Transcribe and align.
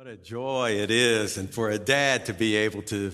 What 0.00 0.08
a 0.08 0.16
joy 0.16 0.78
it 0.80 0.90
is, 0.90 1.36
and 1.36 1.52
for 1.52 1.68
a 1.68 1.78
dad 1.78 2.24
to 2.24 2.32
be 2.32 2.56
able 2.56 2.80
to 2.84 3.12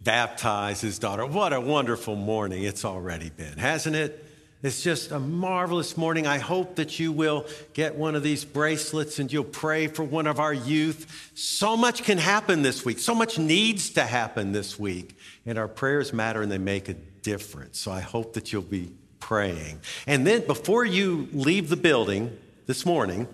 baptize 0.00 0.80
his 0.80 0.98
daughter. 0.98 1.24
What 1.24 1.52
a 1.52 1.60
wonderful 1.60 2.16
morning 2.16 2.64
it's 2.64 2.84
already 2.84 3.30
been, 3.30 3.56
hasn't 3.56 3.94
it? 3.94 4.26
It's 4.60 4.82
just 4.82 5.12
a 5.12 5.20
marvelous 5.20 5.96
morning. 5.96 6.26
I 6.26 6.38
hope 6.38 6.74
that 6.74 6.98
you 6.98 7.12
will 7.12 7.46
get 7.72 7.94
one 7.94 8.16
of 8.16 8.24
these 8.24 8.44
bracelets 8.44 9.20
and 9.20 9.32
you'll 9.32 9.44
pray 9.44 9.86
for 9.86 10.02
one 10.02 10.26
of 10.26 10.40
our 10.40 10.52
youth. 10.52 11.30
So 11.36 11.76
much 11.76 12.02
can 12.02 12.18
happen 12.18 12.62
this 12.62 12.84
week. 12.84 12.98
So 12.98 13.14
much 13.14 13.38
needs 13.38 13.90
to 13.90 14.02
happen 14.02 14.50
this 14.50 14.76
week. 14.76 15.16
And 15.46 15.56
our 15.56 15.68
prayers 15.68 16.12
matter 16.12 16.42
and 16.42 16.50
they 16.50 16.58
make 16.58 16.88
a 16.88 16.94
difference. 16.94 17.78
So 17.78 17.92
I 17.92 18.00
hope 18.00 18.32
that 18.32 18.52
you'll 18.52 18.62
be 18.62 18.90
praying. 19.20 19.78
And 20.08 20.26
then 20.26 20.44
before 20.48 20.84
you 20.84 21.28
leave 21.32 21.68
the 21.68 21.76
building 21.76 22.36
this 22.66 22.84
morning, 22.84 23.28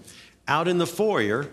out 0.46 0.68
in 0.68 0.76
the 0.76 0.86
foyer, 0.86 1.48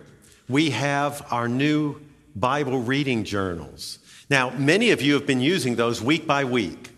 we 0.50 0.70
have 0.70 1.26
our 1.32 1.48
new 1.48 2.00
Bible 2.36 2.80
reading 2.80 3.24
journals. 3.24 4.00
Now, 4.30 4.50
many 4.52 4.92
of 4.92 5.02
you 5.02 5.14
have 5.16 5.26
been 5.26 5.42
using 5.42 5.76
those 5.76 6.02
week 6.02 6.28
by 6.28 6.44
week, 6.44 6.90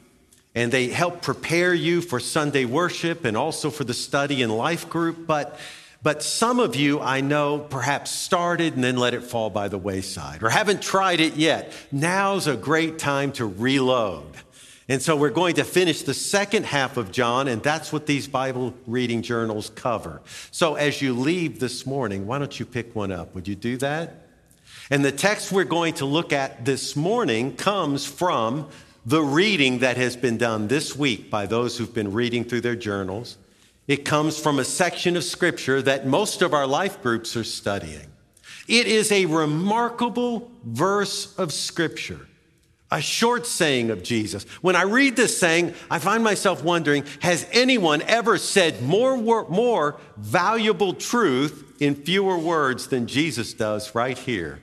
and 0.55 0.71
they 0.71 0.87
help 0.87 1.21
prepare 1.21 1.73
you 1.73 2.01
for 2.01 2.19
Sunday 2.19 2.65
worship 2.65 3.25
and 3.25 3.37
also 3.37 3.69
for 3.69 3.83
the 3.83 3.93
study 3.93 4.41
and 4.41 4.55
life 4.55 4.89
group. 4.89 5.25
But, 5.27 5.59
but 6.03 6.23
some 6.23 6.59
of 6.59 6.75
you, 6.75 6.99
I 6.99 7.21
know, 7.21 7.59
perhaps 7.59 8.11
started 8.11 8.75
and 8.75 8.83
then 8.83 8.97
let 8.97 9.13
it 9.13 9.23
fall 9.23 9.49
by 9.49 9.67
the 9.67 9.77
wayside 9.77 10.43
or 10.43 10.49
haven't 10.49 10.81
tried 10.81 11.19
it 11.19 11.35
yet. 11.35 11.71
Now's 11.91 12.47
a 12.47 12.55
great 12.55 12.99
time 12.99 13.31
to 13.33 13.45
reload. 13.45 14.25
And 14.89 14.99
so 15.03 15.15
we're 15.15 15.29
going 15.29 15.53
to 15.55 15.63
finish 15.63 16.01
the 16.01 16.15
second 16.15 16.65
half 16.65 16.97
of 16.97 17.11
John, 17.11 17.47
and 17.47 17.61
that's 17.61 17.93
what 17.93 18.07
these 18.07 18.27
Bible 18.27 18.73
reading 18.87 19.21
journals 19.21 19.69
cover. 19.75 20.19
So 20.49 20.73
as 20.73 20.99
you 20.99 21.13
leave 21.13 21.59
this 21.59 21.85
morning, 21.85 22.25
why 22.25 22.39
don't 22.39 22.59
you 22.59 22.65
pick 22.65 22.95
one 22.95 23.11
up? 23.11 23.35
Would 23.35 23.47
you 23.47 23.53
do 23.53 23.77
that? 23.77 24.25
And 24.89 25.05
the 25.05 25.11
text 25.11 25.51
we're 25.51 25.63
going 25.63 25.93
to 25.95 26.05
look 26.05 26.33
at 26.33 26.65
this 26.65 26.95
morning 26.95 27.55
comes 27.55 28.03
from 28.03 28.67
the 29.05 29.21
reading 29.21 29.79
that 29.79 29.95
has 29.97 30.15
been 30.15 30.39
done 30.39 30.67
this 30.67 30.95
week 30.95 31.29
by 31.29 31.45
those 31.45 31.77
who've 31.77 31.93
been 31.93 32.11
reading 32.11 32.43
through 32.43 32.61
their 32.61 32.75
journals. 32.75 33.37
It 33.87 34.05
comes 34.05 34.39
from 34.39 34.57
a 34.57 34.65
section 34.65 35.15
of 35.15 35.23
scripture 35.23 35.83
that 35.83 36.07
most 36.07 36.41
of 36.41 36.51
our 36.51 36.65
life 36.65 36.99
groups 37.03 37.37
are 37.37 37.43
studying. 37.43 38.07
It 38.67 38.87
is 38.87 39.11
a 39.11 39.27
remarkable 39.27 40.51
verse 40.63 41.37
of 41.37 41.53
scripture 41.53 42.25
a 42.91 43.01
short 43.01 43.45
saying 43.45 43.91
of 43.91 44.03
Jesus. 44.03 44.43
When 44.61 44.75
I 44.75 44.83
read 44.83 45.15
this 45.15 45.37
saying, 45.37 45.73
I 45.91 45.99
find 45.99 46.23
myself 46.23 46.63
wondering 46.63 47.05
has 47.19 47.47
anyone 47.51 48.01
ever 48.03 48.37
said 48.37 48.81
more, 48.81 49.17
more 49.17 49.99
valuable 50.17 50.93
truth 50.93 51.75
in 51.79 51.95
fewer 51.95 52.37
words 52.37 52.87
than 52.87 53.07
Jesus 53.07 53.53
does 53.53 53.93
right 53.93 54.17
here? 54.17 54.61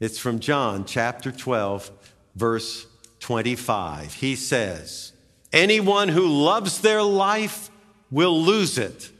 It's 0.00 0.18
from 0.18 0.40
John 0.40 0.84
chapter 0.84 1.32
12, 1.32 1.90
verse 2.34 2.86
25. 3.20 4.14
He 4.14 4.36
says, 4.36 5.12
Anyone 5.52 6.08
who 6.08 6.26
loves 6.26 6.80
their 6.80 7.02
life 7.02 7.70
will 8.10 8.42
lose 8.42 8.76
it, 8.76 9.10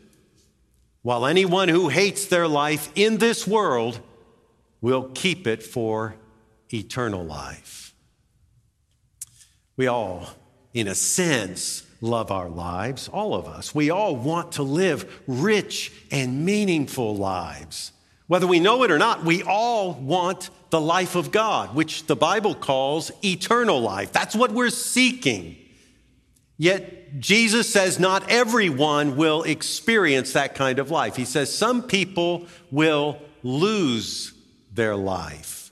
while 1.03 1.25
anyone 1.25 1.69
who 1.69 1.89
hates 1.89 2.27
their 2.27 2.49
life 2.49 2.91
in 2.95 3.19
this 3.19 3.47
world 3.47 4.01
will 4.81 5.11
keep 5.15 5.47
it 5.47 5.63
for 5.63 6.17
eternal 6.73 7.25
life. 7.25 7.84
We 9.77 9.87
all, 9.87 10.27
in 10.73 10.89
a 10.89 10.95
sense, 10.95 11.85
love 12.01 12.31
our 12.31 12.49
lives, 12.49 13.09
all 13.09 13.35
of 13.35 13.47
us. 13.47 13.75
We 13.75 13.91
all 13.91 14.15
want 14.15 14.53
to 14.53 14.63
live 14.63 15.23
rich 15.27 15.93
and 16.11 16.45
meaningful 16.45 17.17
lives. 17.17 17.93
Whether 18.27 18.47
we 18.47 18.61
know 18.61 18.83
it 18.85 18.91
or 18.91 18.99
not, 18.99 19.25
we 19.25 19.43
all 19.43 19.93
want 19.93 20.51
the 20.71 20.81
life 20.81 21.15
of 21.15 21.31
God, 21.31 21.75
which 21.75 22.07
the 22.07 22.17
Bible 22.17 22.55
calls 22.55 23.11
eternal 23.23 23.81
life. 23.81 24.13
That's 24.13 24.35
what 24.35 24.53
we're 24.53 24.71
seeking. 24.71 25.57
Yet 26.57 27.19
Jesus 27.21 27.73
says 27.73 27.99
not 27.99 28.31
everyone 28.31 29.17
will 29.17 29.43
experience 29.43 30.33
that 30.33 30.55
kind 30.55 30.79
of 30.79 30.91
life. 30.91 31.17
He 31.17 31.25
says 31.25 31.55
some 31.55 31.83
people 31.83 32.47
will 32.71 33.19
lose 33.43 34.33
their 34.73 34.97
life. 34.97 35.71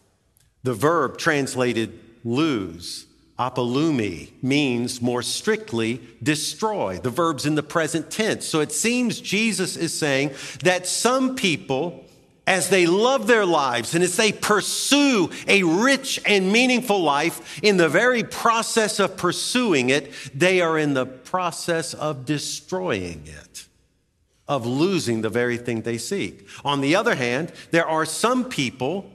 The 0.63 0.75
verb 0.75 1.19
translated 1.19 1.99
lose 2.25 3.07
Apolumi 3.39 4.31
means 4.43 5.01
more 5.01 5.23
strictly 5.23 6.01
destroy. 6.23 6.99
The 6.99 7.11
verb's 7.11 7.47
in 7.47 7.55
the 7.55 7.63
present 7.63 8.11
tense. 8.11 8.47
So 8.47 8.61
it 8.61 8.73
seems 8.73 9.21
Jesus 9.21 9.77
is 9.77 9.99
saying 9.99 10.33
that 10.63 10.87
some 10.87 11.35
people, 11.35 12.05
as 12.47 12.69
they 12.69 12.87
love 12.87 13.27
their 13.27 13.47
lives 13.47 13.95
and 13.95 14.05
as 14.05 14.17
they 14.17 14.33
pursue 14.33 15.31
a 15.49 15.63
rich 15.63 16.21
and 16.27 16.53
meaningful 16.53 17.03
life, 17.03 17.59
in 17.63 17.79
the 17.79 17.89
very 17.89 18.23
process 18.23 19.01
of 19.01 19.17
pursuing 19.17 19.89
it, 19.89 20.13
they 20.35 20.61
are 20.61 20.79
in 20.79 20.93
the 20.93 21.07
process 21.07 21.95
of 21.95 22.27
destroying 22.27 23.23
it, 23.27 23.67
of 24.47 24.67
losing 24.67 25.23
the 25.23 25.31
very 25.31 25.57
thing 25.57 25.83
they 25.83 25.99
seek. 25.99 26.47
On 26.65 26.83
the 26.83 26.95
other 26.95 27.15
hand, 27.15 27.51
there 27.71 27.87
are 27.87 28.05
some 28.05 28.45
people 28.45 29.11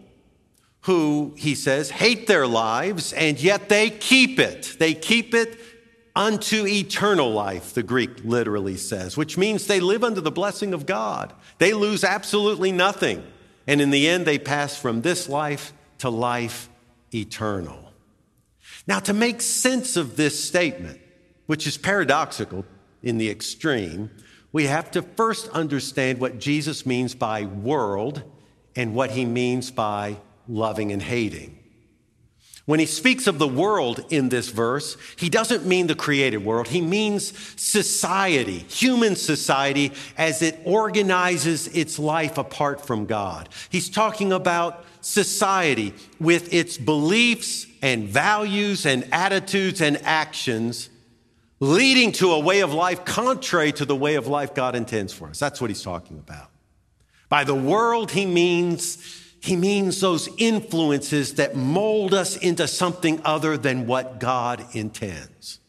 who, 0.88 1.34
he 1.36 1.54
says, 1.54 1.90
hate 1.90 2.28
their 2.28 2.48
lives, 2.48 3.12
and 3.12 3.42
yet 3.42 3.68
they 3.68 3.90
keep 3.90 4.40
it. 4.40 4.78
They 4.80 4.94
keep 4.94 5.34
it 5.34 5.60
unto 6.16 6.66
eternal 6.66 7.30
life, 7.30 7.74
the 7.74 7.84
Greek 7.84 8.24
literally 8.24 8.78
says, 8.78 9.18
which 9.18 9.38
means 9.38 9.68
they 9.68 9.82
live 9.82 10.02
under 10.02 10.22
the 10.22 10.32
blessing 10.32 10.74
of 10.74 10.86
God. 10.86 11.34
They 11.58 11.74
lose 11.74 12.06
absolutely 12.06 12.72
nothing. 12.72 13.22
And 13.68 13.82
in 13.82 13.90
the 13.90 14.08
end, 14.08 14.26
they 14.26 14.40
pass 14.40 14.78
from 14.78 15.02
this 15.02 15.28
life 15.28 15.74
to 15.98 16.10
life 16.10 16.70
eternal. 17.14 17.92
Now, 18.88 19.00
to 19.00 19.14
make 19.14 19.42
sense 19.42 19.98
of 19.98 20.16
this 20.16 20.42
statement, 20.42 21.02
which 21.48 21.68
is 21.68 21.78
paradoxical 21.78 22.64
in 23.04 23.18
the 23.18 23.30
extreme, 23.30 24.10
we 24.54 24.68
have 24.68 24.90
to 24.92 25.02
first 25.02 25.50
understand 25.50 26.22
what 26.22 26.40
Jesus 26.40 26.86
means 26.86 27.14
by 27.14 27.44
world 27.44 28.24
and 28.74 28.96
what 28.96 29.12
he 29.12 29.26
means 29.26 29.70
by 29.70 30.16
loving 30.48 30.92
and 30.92 31.02
hating. 31.02 31.58
When 32.68 32.82
he 32.82 32.86
speaks 32.86 33.28
of 33.28 33.40
the 33.40 33.48
world 33.48 34.04
in 34.10 34.28
this 34.28 34.50
verse, 34.50 34.98
he 35.16 35.30
doesn't 35.30 35.66
mean 35.66 35.88
the 35.88 35.96
created 35.96 36.44
world. 36.44 36.68
He 36.68 36.82
means 36.82 37.32
society, 37.60 38.60
human 38.68 39.16
society, 39.16 39.94
as 40.18 40.42
it 40.42 40.60
organizes 40.66 41.70
its 41.70 41.98
life 41.98 42.38
apart 42.38 42.86
from 42.86 43.06
God. 43.06 43.48
He's 43.70 43.90
talking 43.90 44.34
about 44.34 44.84
society 45.00 45.94
with 46.20 46.54
its 46.54 46.78
beliefs 46.78 47.68
and 47.82 48.10
values 48.10 48.86
and 48.86 49.08
attitudes 49.14 49.80
and 49.80 49.98
actions 50.04 50.90
leading 51.62 52.12
to 52.12 52.34
a 52.34 52.40
way 52.40 52.60
of 52.60 52.74
life 52.74 53.06
contrary 53.06 53.72
to 53.72 53.86
the 53.86 53.96
way 53.96 54.16
of 54.16 54.28
life 54.28 54.54
God 54.54 54.76
intends 54.76 55.14
for 55.14 55.30
us. 55.30 55.40
That's 55.40 55.62
what 55.62 55.70
he's 55.70 55.84
talking 55.84 56.20
about. 56.20 56.50
By 57.30 57.46
the 57.46 57.56
world, 57.56 58.12
he 58.12 58.26
means 58.26 59.26
he 59.48 59.56
means 59.56 60.02
those 60.02 60.28
influences 60.38 61.36
that 61.36 61.56
mold 61.56 62.14
us 62.14 62.36
into 62.36 62.68
something 62.68 63.22
other 63.24 63.58
than 63.58 63.88
what 63.88 64.20
God 64.20 64.66
intends. 64.74 65.60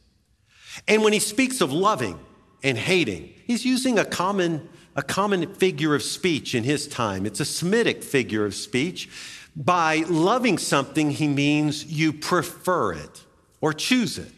And 0.89 1.05
when 1.05 1.13
he 1.13 1.21
speaks 1.21 1.61
of 1.61 1.73
loving 1.73 2.19
and 2.63 2.77
hating, 2.77 3.33
he's 3.47 3.65
using 3.65 3.97
a 3.97 4.05
common, 4.05 4.69
a 4.97 5.03
common 5.03 5.55
figure 5.55 5.95
of 5.95 6.03
speech 6.03 6.57
in 6.57 6.65
his 6.65 6.89
time. 6.89 7.25
It's 7.25 7.39
a 7.39 7.45
Semitic 7.45 8.03
figure 8.03 8.45
of 8.45 8.55
speech. 8.55 9.09
By 9.55 10.05
loving 10.09 10.59
something, 10.59 11.13
he 11.13 11.29
means 11.29 11.85
you 11.85 12.13
prefer 12.13 12.95
it 12.95 13.25
or 13.61 13.73
choose 13.73 14.19
it. 14.19 14.33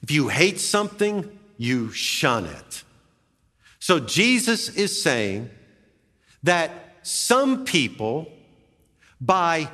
If 0.00 0.12
you 0.12 0.28
hate 0.28 0.60
something, 0.60 1.38
you 1.56 1.90
shun 1.90 2.46
it. 2.46 2.84
So 3.80 3.98
Jesus 3.98 4.68
is 4.76 5.02
saying 5.02 5.50
that 6.44 6.98
some 7.02 7.64
people 7.64 8.30
by 9.20 9.68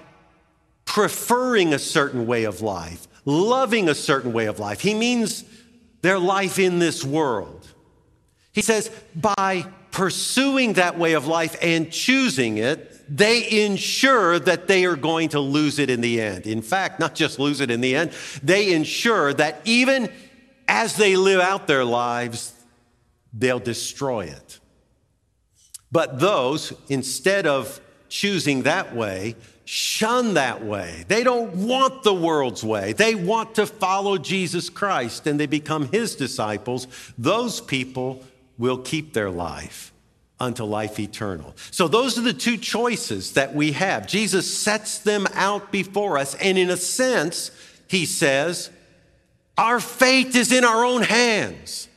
preferring 0.84 1.74
a 1.74 1.78
certain 1.78 2.26
way 2.26 2.44
of 2.44 2.60
life, 2.60 3.06
loving 3.24 3.88
a 3.88 3.94
certain 3.94 4.32
way 4.32 4.46
of 4.46 4.58
life. 4.58 4.80
He 4.80 4.94
means 4.94 5.44
their 6.02 6.18
life 6.18 6.58
in 6.58 6.78
this 6.78 7.04
world. 7.04 7.66
He 8.52 8.62
says, 8.62 8.90
by 9.14 9.66
pursuing 9.90 10.74
that 10.74 10.98
way 10.98 11.14
of 11.14 11.26
life 11.26 11.56
and 11.60 11.90
choosing 11.92 12.58
it, 12.58 12.92
they 13.08 13.64
ensure 13.64 14.38
that 14.38 14.66
they 14.66 14.84
are 14.84 14.96
going 14.96 15.28
to 15.30 15.40
lose 15.40 15.78
it 15.78 15.90
in 15.90 16.00
the 16.00 16.20
end. 16.20 16.46
In 16.46 16.62
fact, 16.62 16.98
not 16.98 17.14
just 17.14 17.38
lose 17.38 17.60
it 17.60 17.70
in 17.70 17.80
the 17.80 17.94
end, 17.94 18.12
they 18.42 18.72
ensure 18.72 19.32
that 19.34 19.60
even 19.64 20.12
as 20.68 20.96
they 20.96 21.16
live 21.16 21.40
out 21.40 21.66
their 21.66 21.84
lives, 21.84 22.52
they'll 23.32 23.60
destroy 23.60 24.24
it. 24.26 24.60
But 25.92 26.18
those, 26.18 26.72
instead 26.88 27.46
of 27.46 27.80
choosing 28.16 28.62
that 28.62 28.94
way 28.94 29.36
shun 29.66 30.34
that 30.34 30.64
way. 30.64 31.04
They 31.08 31.24
don't 31.24 31.52
want 31.66 32.04
the 32.04 32.14
world's 32.14 32.64
way. 32.64 32.92
They 32.92 33.14
want 33.14 33.56
to 33.56 33.66
follow 33.66 34.16
Jesus 34.16 34.70
Christ 34.70 35.26
and 35.26 35.38
they 35.38 35.46
become 35.46 35.88
his 35.88 36.14
disciples. 36.14 36.86
Those 37.18 37.60
people 37.60 38.24
will 38.56 38.78
keep 38.78 39.12
their 39.12 39.28
life 39.28 39.92
unto 40.38 40.64
life 40.64 41.00
eternal. 41.00 41.54
So, 41.72 41.88
those 41.88 42.16
are 42.16 42.22
the 42.22 42.32
two 42.32 42.56
choices 42.56 43.32
that 43.32 43.54
we 43.54 43.72
have. 43.72 44.06
Jesus 44.06 44.56
sets 44.56 44.98
them 44.98 45.26
out 45.34 45.72
before 45.72 46.16
us. 46.16 46.34
And 46.36 46.56
in 46.56 46.70
a 46.70 46.76
sense, 46.76 47.50
he 47.88 48.06
says, 48.06 48.70
our 49.58 49.80
fate 49.80 50.34
is 50.36 50.52
in 50.52 50.64
our 50.64 50.84
own 50.84 51.02
hands. 51.02 51.88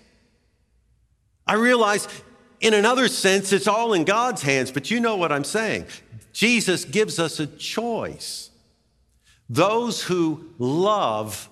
I 1.46 1.56
realize 1.56 2.08
in 2.62 2.74
another 2.74 3.08
sense, 3.08 3.54
it's 3.54 3.68
all 3.68 3.94
in 3.94 4.06
God's 4.06 4.42
hands, 4.42 4.72
but 4.72 4.90
you 4.90 5.00
know 5.00 5.16
what 5.16 5.32
I'm 5.32 5.44
saying. 5.44 5.86
Jesus 6.40 6.86
gives 6.86 7.20
us 7.20 7.42
a 7.42 7.48
choice. 7.48 8.50
Those 9.50 10.04
who 10.04 10.52
love 10.58 11.50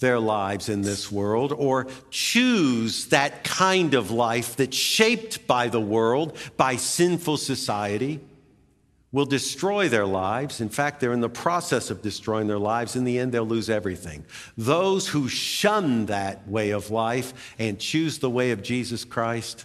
their 0.00 0.20
lives 0.20 0.68
in 0.68 0.82
this 0.82 1.10
world 1.10 1.54
or 1.54 1.86
choose 2.10 3.06
that 3.06 3.44
kind 3.44 3.94
of 3.94 4.10
life 4.10 4.54
that's 4.54 4.76
shaped 4.76 5.46
by 5.46 5.68
the 5.68 5.80
world, 5.80 6.36
by 6.58 6.76
sinful 6.76 7.38
society, 7.38 8.20
will 9.10 9.24
destroy 9.24 9.88
their 9.88 10.04
lives. 10.04 10.60
In 10.60 10.68
fact, 10.68 11.00
they're 11.00 11.14
in 11.14 11.22
the 11.22 11.30
process 11.30 11.88
of 11.88 12.02
destroying 12.02 12.46
their 12.46 12.58
lives. 12.58 12.94
In 12.94 13.04
the 13.04 13.18
end, 13.18 13.32
they'll 13.32 13.42
lose 13.42 13.70
everything. 13.70 14.22
Those 14.58 15.08
who 15.08 15.30
shun 15.30 16.04
that 16.06 16.46
way 16.46 16.72
of 16.72 16.90
life 16.90 17.54
and 17.58 17.78
choose 17.78 18.18
the 18.18 18.28
way 18.28 18.50
of 18.50 18.62
Jesus 18.62 19.02
Christ, 19.02 19.64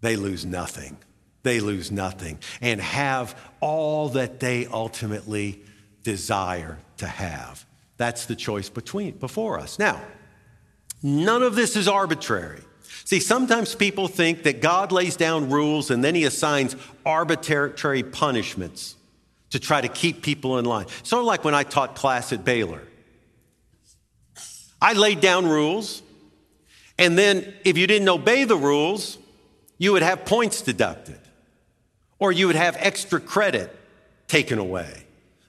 they 0.00 0.16
lose 0.16 0.46
nothing. 0.46 0.96
They 1.42 1.60
lose 1.60 1.90
nothing 1.90 2.38
and 2.60 2.80
have 2.80 3.38
all 3.60 4.10
that 4.10 4.40
they 4.40 4.66
ultimately 4.66 5.62
desire 6.02 6.78
to 6.98 7.06
have. 7.06 7.64
That's 7.96 8.26
the 8.26 8.36
choice 8.36 8.68
between 8.68 9.18
before 9.18 9.58
us. 9.58 9.78
Now, 9.78 10.00
none 11.02 11.42
of 11.42 11.54
this 11.54 11.76
is 11.76 11.88
arbitrary. 11.88 12.62
See, 13.04 13.20
sometimes 13.20 13.74
people 13.74 14.08
think 14.08 14.42
that 14.42 14.60
God 14.60 14.92
lays 14.92 15.16
down 15.16 15.50
rules 15.50 15.90
and 15.90 16.04
then 16.04 16.14
he 16.14 16.24
assigns 16.24 16.76
arbitrary 17.06 18.02
punishments 18.02 18.96
to 19.50 19.58
try 19.58 19.80
to 19.80 19.88
keep 19.88 20.22
people 20.22 20.58
in 20.58 20.64
line. 20.64 20.86
Sort 21.02 21.20
of 21.20 21.26
like 21.26 21.44
when 21.44 21.54
I 21.54 21.62
taught 21.62 21.94
class 21.94 22.32
at 22.32 22.44
Baylor. 22.44 22.82
I 24.80 24.92
laid 24.92 25.20
down 25.20 25.46
rules, 25.46 26.02
and 26.98 27.18
then 27.18 27.52
if 27.64 27.76
you 27.76 27.86
didn't 27.86 28.08
obey 28.08 28.44
the 28.44 28.56
rules, 28.56 29.18
you 29.76 29.92
would 29.92 30.02
have 30.02 30.24
points 30.24 30.62
deducted, 30.62 31.18
or 32.18 32.32
you 32.32 32.46
would 32.46 32.56
have 32.56 32.76
extra 32.78 33.20
credit 33.20 33.74
taken 34.26 34.58
away. 34.58 35.04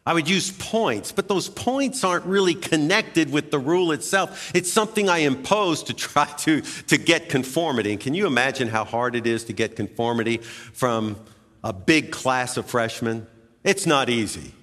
I 0.06 0.14
would 0.14 0.28
use 0.28 0.52
points, 0.52 1.12
but 1.12 1.28
those 1.28 1.50
points 1.50 2.04
aren't 2.04 2.26
really 2.26 2.56
connected 2.56 3.32
with 3.32 3.52
the 3.52 3.60
rule 3.60 3.92
itself. 3.92 4.52
It's 4.56 4.72
something 4.72 5.08
I 5.08 5.20
impose 5.20 5.84
to 5.84 5.94
try 6.08 6.26
to, 6.26 6.62
to 6.62 6.98
get 6.98 7.30
conformity. 7.30 7.92
And 7.92 8.00
can 8.00 8.16
you 8.16 8.26
imagine 8.26 8.70
how 8.70 8.86
hard 8.86 9.16
it 9.16 9.28
is 9.28 9.44
to 9.46 9.54
get 9.54 9.76
conformity 9.76 10.38
from 10.38 11.16
a 11.64 11.74
big 11.74 12.12
class 12.12 12.58
of 12.58 12.66
freshmen? 12.66 13.28
It's 13.64 13.86
not 13.86 14.10
easy. 14.10 14.54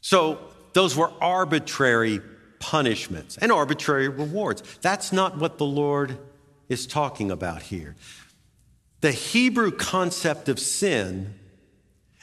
So, 0.00 0.38
those 0.72 0.96
were 0.96 1.12
arbitrary 1.20 2.20
punishments 2.60 3.36
and 3.36 3.50
arbitrary 3.50 4.08
rewards. 4.08 4.62
That's 4.80 5.12
not 5.12 5.36
what 5.36 5.58
the 5.58 5.66
Lord 5.66 6.16
is 6.68 6.86
talking 6.86 7.30
about 7.30 7.62
here. 7.62 7.96
The 9.00 9.12
Hebrew 9.12 9.70
concept 9.70 10.48
of 10.48 10.58
sin 10.58 11.34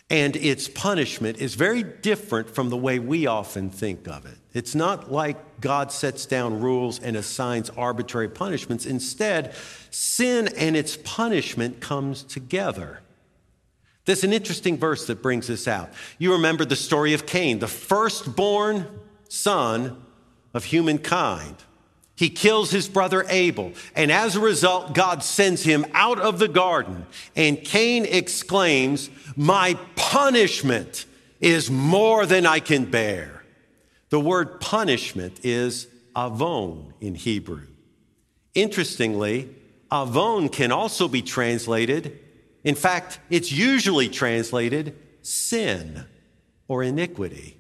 and 0.09 0.35
its 0.35 0.67
punishment 0.67 1.39
is 1.39 1.55
very 1.55 1.81
different 1.81 2.49
from 2.53 2.69
the 2.69 2.77
way 2.77 2.99
we 2.99 3.25
often 3.25 3.69
think 3.69 4.07
of 4.07 4.25
it. 4.25 4.37
It's 4.53 4.75
not 4.75 5.11
like 5.11 5.61
God 5.61 5.91
sets 5.91 6.25
down 6.25 6.61
rules 6.61 6.99
and 6.99 7.17
assigns 7.17 7.69
arbitrary 7.71 8.29
punishments. 8.29 8.85
Instead, 8.85 9.55
sin 9.89 10.49
and 10.57 10.77
its 10.77 10.97
punishment 10.97 11.81
comes 11.81 12.23
together. 12.23 12.99
There's 14.05 14.23
an 14.23 14.33
interesting 14.33 14.77
verse 14.77 15.07
that 15.07 15.23
brings 15.23 15.47
this 15.47 15.67
out. 15.67 15.89
You 16.19 16.33
remember 16.33 16.63
the 16.65 16.75
story 16.75 17.13
of 17.13 17.25
Cain, 17.25 17.57
the 17.59 17.67
firstborn 17.67 18.87
son 19.27 20.01
of 20.53 20.65
humankind. 20.65 21.55
He 22.15 22.29
kills 22.29 22.71
his 22.71 22.87
brother 22.87 23.25
Abel, 23.27 23.73
and 23.93 24.09
as 24.11 24.35
a 24.35 24.39
result, 24.39 24.93
God 24.93 25.21
sends 25.21 25.63
him 25.63 25.85
out 25.93 26.19
of 26.19 26.39
the 26.39 26.47
garden. 26.47 27.05
And 27.35 27.61
Cain 27.61 28.05
exclaims, 28.05 29.09
My 29.35 29.77
punishment 29.95 31.05
is 31.41 31.69
more 31.69 32.25
than 32.25 32.45
I 32.45 32.59
can 32.61 32.85
bear. 32.85 33.43
The 34.09 34.19
word 34.19 34.61
punishment 34.61 35.41
is 35.43 35.87
avon 36.15 36.93
in 37.01 37.15
Hebrew. 37.15 37.67
Interestingly, 38.53 39.49
avon 39.91 40.47
can 40.47 40.71
also 40.71 41.09
be 41.09 41.21
translated, 41.21 42.17
in 42.63 42.75
fact, 42.75 43.19
it's 43.29 43.51
usually 43.51 44.07
translated 44.07 44.95
sin 45.21 46.05
or 46.69 46.81
iniquity. 46.81 47.57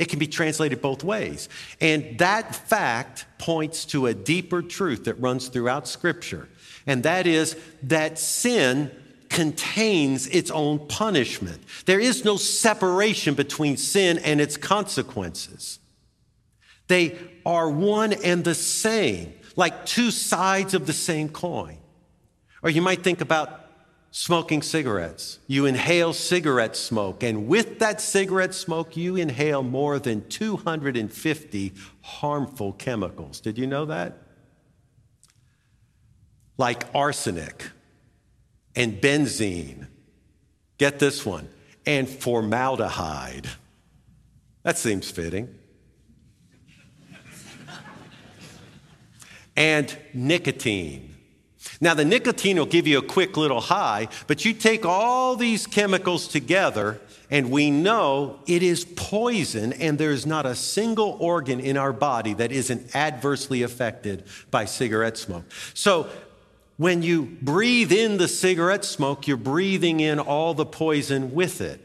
It 0.00 0.08
can 0.08 0.18
be 0.18 0.26
translated 0.26 0.80
both 0.80 1.04
ways. 1.04 1.50
And 1.78 2.18
that 2.18 2.56
fact 2.56 3.26
points 3.36 3.84
to 3.86 4.06
a 4.06 4.14
deeper 4.14 4.62
truth 4.62 5.04
that 5.04 5.20
runs 5.20 5.48
throughout 5.48 5.86
Scripture, 5.86 6.48
and 6.86 7.02
that 7.02 7.26
is 7.26 7.54
that 7.82 8.18
sin 8.18 8.90
contains 9.28 10.26
its 10.26 10.50
own 10.50 10.88
punishment. 10.88 11.62
There 11.84 12.00
is 12.00 12.24
no 12.24 12.38
separation 12.38 13.34
between 13.34 13.76
sin 13.76 14.18
and 14.18 14.40
its 14.40 14.56
consequences. 14.56 15.78
They 16.88 17.18
are 17.44 17.68
one 17.68 18.14
and 18.14 18.42
the 18.42 18.54
same, 18.54 19.34
like 19.54 19.84
two 19.84 20.10
sides 20.10 20.72
of 20.72 20.86
the 20.86 20.94
same 20.94 21.28
coin. 21.28 21.76
Or 22.62 22.70
you 22.70 22.80
might 22.80 23.04
think 23.04 23.20
about 23.20 23.59
smoking 24.10 24.62
cigarettes. 24.62 25.38
You 25.46 25.66
inhale 25.66 26.12
cigarette 26.12 26.76
smoke, 26.76 27.22
and 27.22 27.46
with 27.46 27.78
that 27.78 28.00
cigarette 28.00 28.54
smoke, 28.54 28.96
you 28.96 29.16
inhale 29.16 29.62
more 29.62 29.98
than 29.98 30.28
250 30.28 31.72
harmful 32.02 32.72
chemicals. 32.72 33.40
Did 33.40 33.58
you 33.58 33.66
know 33.66 33.84
that? 33.86 34.18
Like 36.58 36.84
arsenic 36.94 37.70
and 38.74 39.00
benzene. 39.00 39.86
Get 40.78 40.98
this 40.98 41.24
one, 41.24 41.48
and 41.86 42.08
formaldehyde. 42.08 43.48
That 44.62 44.78
seems 44.78 45.10
fitting. 45.10 45.54
and 49.56 49.96
nicotine 50.14 51.09
now, 51.82 51.94
the 51.94 52.04
nicotine 52.04 52.58
will 52.58 52.66
give 52.66 52.86
you 52.86 52.98
a 52.98 53.02
quick 53.02 53.38
little 53.38 53.62
high, 53.62 54.08
but 54.26 54.44
you 54.44 54.52
take 54.52 54.84
all 54.84 55.34
these 55.34 55.66
chemicals 55.66 56.28
together, 56.28 57.00
and 57.30 57.50
we 57.50 57.70
know 57.70 58.40
it 58.46 58.62
is 58.62 58.84
poison, 58.84 59.72
and 59.72 59.98
there's 59.98 60.26
not 60.26 60.44
a 60.44 60.54
single 60.54 61.16
organ 61.20 61.58
in 61.58 61.78
our 61.78 61.94
body 61.94 62.34
that 62.34 62.52
isn't 62.52 62.94
adversely 62.94 63.62
affected 63.62 64.24
by 64.50 64.66
cigarette 64.66 65.16
smoke. 65.16 65.44
So, 65.72 66.10
when 66.76 67.02
you 67.02 67.36
breathe 67.40 67.92
in 67.92 68.18
the 68.18 68.28
cigarette 68.28 68.84
smoke, 68.84 69.26
you're 69.26 69.36
breathing 69.38 70.00
in 70.00 70.18
all 70.18 70.52
the 70.52 70.66
poison 70.66 71.32
with 71.32 71.62
it. 71.62 71.80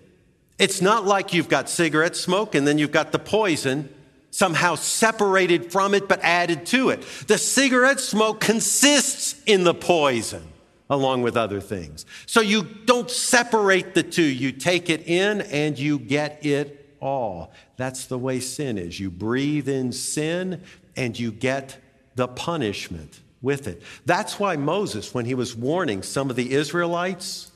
It's 0.57 0.81
not 0.81 1.05
like 1.05 1.33
you've 1.33 1.49
got 1.49 1.69
cigarette 1.69 2.15
smoke 2.15 2.55
and 2.55 2.65
then 2.65 2.77
you've 2.77 2.93
got 2.93 3.11
the 3.11 3.19
poison 3.19 3.89
somehow 4.35 4.75
separated 4.75 5.71
from 5.71 5.93
it 5.93 6.09
but 6.09 6.19
added 6.21 6.65
to 6.65 6.89
it. 6.89 7.01
The 7.27 7.37
cigarette 7.37 8.01
smoke 8.01 8.41
consists 8.41 9.41
in 9.45 9.63
the 9.63 9.73
poison 9.73 10.43
along 10.89 11.21
with 11.21 11.37
other 11.37 11.61
things. 11.61 12.05
So 12.25 12.41
you 12.41 12.63
don't 12.63 13.09
separate 13.09 13.93
the 13.93 14.03
two. 14.03 14.25
You 14.25 14.51
take 14.51 14.89
it 14.89 15.07
in 15.07 15.39
and 15.41 15.79
you 15.79 15.97
get 15.97 16.45
it 16.45 16.97
all. 16.99 17.53
That's 17.77 18.07
the 18.07 18.19
way 18.19 18.41
sin 18.41 18.77
is. 18.77 18.99
You 18.99 19.09
breathe 19.09 19.69
in 19.69 19.93
sin 19.93 20.61
and 20.97 21.17
you 21.17 21.31
get 21.31 21.77
the 22.15 22.27
punishment 22.27 23.21
with 23.41 23.69
it. 23.69 23.81
That's 24.05 24.37
why 24.37 24.57
Moses, 24.57 25.13
when 25.13 25.23
he 25.23 25.33
was 25.33 25.55
warning 25.55 26.03
some 26.03 26.29
of 26.29 26.35
the 26.35 26.51
Israelites, 26.51 27.51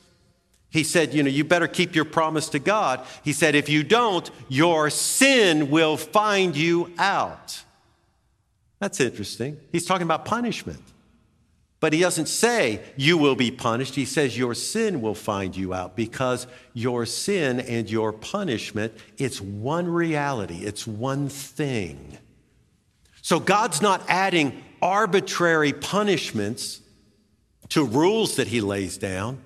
he 0.70 0.84
said, 0.84 1.12
You 1.12 1.22
know, 1.22 1.30
you 1.30 1.44
better 1.44 1.68
keep 1.68 1.94
your 1.94 2.04
promise 2.04 2.48
to 2.50 2.58
God. 2.58 3.04
He 3.24 3.32
said, 3.32 3.54
If 3.54 3.68
you 3.68 3.82
don't, 3.82 4.30
your 4.48 4.88
sin 4.88 5.70
will 5.70 5.96
find 5.96 6.56
you 6.56 6.92
out. 6.98 7.62
That's 8.78 9.00
interesting. 9.00 9.58
He's 9.72 9.84
talking 9.84 10.04
about 10.04 10.24
punishment. 10.24 10.80
But 11.80 11.94
he 11.94 12.00
doesn't 12.00 12.26
say 12.26 12.82
you 12.96 13.16
will 13.16 13.34
be 13.34 13.50
punished. 13.50 13.94
He 13.94 14.04
says 14.04 14.36
your 14.36 14.54
sin 14.54 15.00
will 15.00 15.14
find 15.14 15.56
you 15.56 15.72
out 15.72 15.96
because 15.96 16.46
your 16.74 17.06
sin 17.06 17.58
and 17.58 17.90
your 17.90 18.12
punishment, 18.12 18.92
it's 19.16 19.40
one 19.40 19.88
reality, 19.88 20.58
it's 20.58 20.86
one 20.86 21.30
thing. 21.30 22.18
So 23.22 23.40
God's 23.40 23.80
not 23.80 24.02
adding 24.08 24.62
arbitrary 24.82 25.72
punishments 25.72 26.80
to 27.70 27.84
rules 27.84 28.36
that 28.36 28.48
he 28.48 28.60
lays 28.60 28.98
down. 28.98 29.38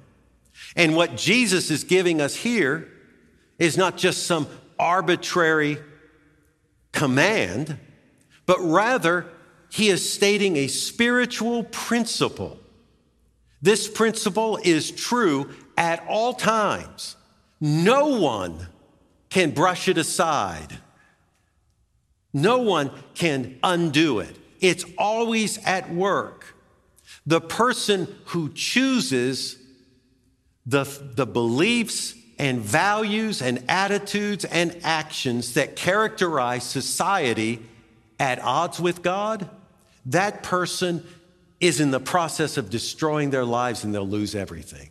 And 0.77 0.97
what 0.97 1.17
Jesus 1.17 1.71
is 1.71 1.85
giving 1.85 2.21
us 2.21 2.35
here 2.35 2.89
is 3.59 3.77
not 3.77 3.97
just 3.97 4.27
some 4.27 4.49
arbitrary 4.79 5.79
command, 6.93 7.79
but 8.47 8.59
rather 8.61 9.27
he 9.71 9.89
is 9.89 10.09
stating 10.09 10.57
a 10.57 10.69
spiritual 10.69 11.65
principle 11.65 12.59
This 13.63 13.89
principle 13.89 14.59
is 14.63 14.91
true 14.91 15.49
at 15.79 16.05
all 16.07 16.35
times. 16.35 17.17
No 17.63 18.21
one 18.21 18.69
can 19.31 19.53
brush 19.53 19.89
it 19.89 19.97
aside. 19.97 20.81
No 22.35 22.59
one 22.59 22.91
can 23.15 23.59
undo 23.63 24.19
it. 24.19 24.37
It's 24.61 24.85
always 24.99 25.57
at 25.65 25.91
work. 25.95 26.57
The 27.25 27.41
person 27.41 28.15
who 28.27 28.53
chooses 28.53 29.57
the, 30.67 30.85
the 31.15 31.27
beliefs 31.27 32.15
and 32.39 32.61
values 32.61 33.43
and 33.43 33.65
attitudes 33.69 34.45
and 34.45 34.77
actions 34.83 35.55
that 35.55 35.77
characterize 35.77 36.65
society 36.65 37.63
at 38.19 38.41
odds 38.41 38.81
with 38.81 39.03
God, 39.03 39.49
that 40.07 40.43
person 40.43 41.05
is 41.61 41.81
in 41.81 41.91
the 41.91 42.01
process 42.01 42.57
of 42.57 42.71
destroying 42.71 43.31
their 43.31 43.45
lives 43.45 43.85
and 43.85 43.95
they'll 43.95 44.07
lose 44.07 44.35
everything. 44.35 44.91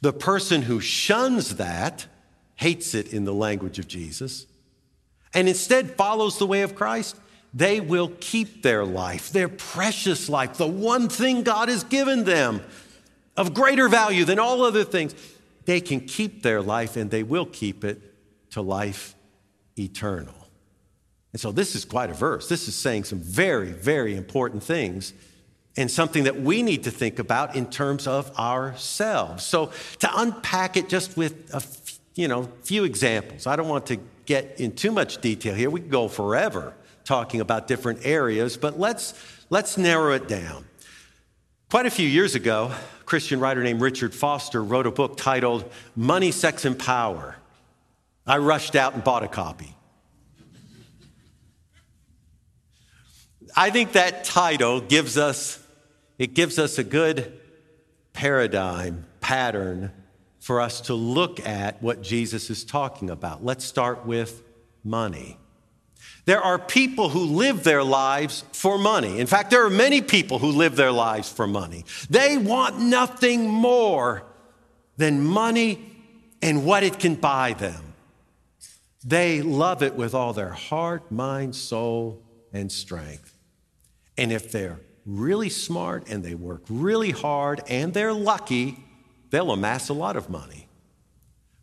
The 0.00 0.12
person 0.12 0.62
who 0.62 0.80
shuns 0.80 1.56
that, 1.56 2.06
hates 2.56 2.94
it 2.94 3.12
in 3.12 3.24
the 3.24 3.34
language 3.34 3.78
of 3.78 3.88
Jesus, 3.88 4.46
and 5.32 5.48
instead 5.48 5.92
follows 5.92 6.38
the 6.38 6.46
way 6.46 6.62
of 6.62 6.74
Christ, 6.74 7.16
they 7.52 7.80
will 7.80 8.12
keep 8.20 8.62
their 8.62 8.84
life, 8.84 9.30
their 9.30 9.48
precious 9.48 10.28
life, 10.28 10.54
the 10.54 10.66
one 10.66 11.08
thing 11.08 11.42
God 11.42 11.68
has 11.68 11.84
given 11.84 12.24
them 12.24 12.62
of 13.36 13.54
greater 13.54 13.88
value 13.88 14.24
than 14.24 14.38
all 14.38 14.62
other 14.62 14.84
things. 14.84 15.14
They 15.64 15.80
can 15.80 16.00
keep 16.00 16.42
their 16.42 16.60
life 16.60 16.96
and 16.96 17.10
they 17.10 17.22
will 17.22 17.46
keep 17.46 17.84
it 17.84 18.00
to 18.50 18.62
life 18.62 19.14
eternal. 19.78 20.34
And 21.32 21.40
so 21.40 21.50
this 21.50 21.74
is 21.74 21.84
quite 21.84 22.10
a 22.10 22.14
verse. 22.14 22.48
This 22.48 22.68
is 22.68 22.76
saying 22.76 23.04
some 23.04 23.18
very, 23.18 23.72
very 23.72 24.14
important 24.14 24.62
things 24.62 25.12
and 25.76 25.90
something 25.90 26.24
that 26.24 26.40
we 26.40 26.62
need 26.62 26.84
to 26.84 26.90
think 26.92 27.18
about 27.18 27.56
in 27.56 27.68
terms 27.68 28.06
of 28.06 28.36
ourselves. 28.38 29.44
So 29.44 29.72
to 29.98 30.10
unpack 30.20 30.76
it 30.76 30.88
just 30.88 31.16
with 31.16 31.52
a 31.52 31.60
you 32.14 32.28
know, 32.28 32.48
few 32.62 32.84
examples. 32.84 33.46
I 33.46 33.56
don't 33.56 33.68
want 33.68 33.86
to 33.86 33.98
get 34.26 34.60
in 34.60 34.72
too 34.72 34.90
much 34.90 35.20
detail 35.20 35.54
here. 35.54 35.70
We 35.70 35.80
could 35.80 35.90
go 35.90 36.08
forever 36.08 36.74
talking 37.04 37.40
about 37.40 37.68
different 37.68 38.00
areas, 38.04 38.56
but 38.56 38.78
let's 38.78 39.14
let's 39.50 39.76
narrow 39.76 40.12
it 40.12 40.28
down. 40.28 40.64
Quite 41.70 41.86
a 41.86 41.90
few 41.90 42.08
years 42.08 42.34
ago, 42.34 42.72
Christian 43.14 43.38
writer 43.38 43.62
named 43.62 43.80
Richard 43.80 44.12
Foster 44.12 44.60
wrote 44.60 44.88
a 44.88 44.90
book 44.90 45.16
titled 45.16 45.70
Money, 45.94 46.32
Sex, 46.32 46.64
and 46.64 46.76
Power. 46.76 47.36
I 48.26 48.38
rushed 48.38 48.74
out 48.74 48.94
and 48.94 49.04
bought 49.04 49.22
a 49.22 49.28
copy. 49.28 49.72
I 53.54 53.70
think 53.70 53.92
that 53.92 54.24
title 54.24 54.80
gives 54.80 55.16
us 55.16 55.64
it 56.18 56.34
gives 56.34 56.58
us 56.58 56.76
a 56.78 56.82
good 56.82 57.38
paradigm, 58.14 59.06
pattern 59.20 59.92
for 60.40 60.60
us 60.60 60.80
to 60.80 60.94
look 60.94 61.38
at 61.46 61.80
what 61.80 62.02
Jesus 62.02 62.50
is 62.50 62.64
talking 62.64 63.10
about. 63.10 63.44
Let's 63.44 63.64
start 63.64 64.04
with 64.04 64.42
money. 64.82 65.38
There 66.26 66.40
are 66.40 66.58
people 66.58 67.10
who 67.10 67.24
live 67.24 67.64
their 67.64 67.82
lives 67.82 68.44
for 68.52 68.78
money. 68.78 69.18
In 69.18 69.26
fact, 69.26 69.50
there 69.50 69.64
are 69.64 69.70
many 69.70 70.00
people 70.00 70.38
who 70.38 70.48
live 70.48 70.74
their 70.74 70.92
lives 70.92 71.30
for 71.30 71.46
money. 71.46 71.84
They 72.08 72.38
want 72.38 72.80
nothing 72.80 73.48
more 73.48 74.24
than 74.96 75.22
money 75.22 75.90
and 76.40 76.64
what 76.64 76.82
it 76.82 76.98
can 76.98 77.14
buy 77.16 77.52
them. 77.52 77.94
They 79.04 79.42
love 79.42 79.82
it 79.82 79.94
with 79.94 80.14
all 80.14 80.32
their 80.32 80.50
heart, 80.50 81.12
mind, 81.12 81.54
soul, 81.54 82.22
and 82.54 82.72
strength. 82.72 83.36
And 84.16 84.32
if 84.32 84.50
they're 84.50 84.80
really 85.04 85.50
smart 85.50 86.08
and 86.08 86.24
they 86.24 86.34
work 86.34 86.62
really 86.70 87.10
hard 87.10 87.60
and 87.68 87.92
they're 87.92 88.14
lucky, 88.14 88.82
they'll 89.28 89.50
amass 89.50 89.90
a 89.90 89.92
lot 89.92 90.16
of 90.16 90.30
money. 90.30 90.68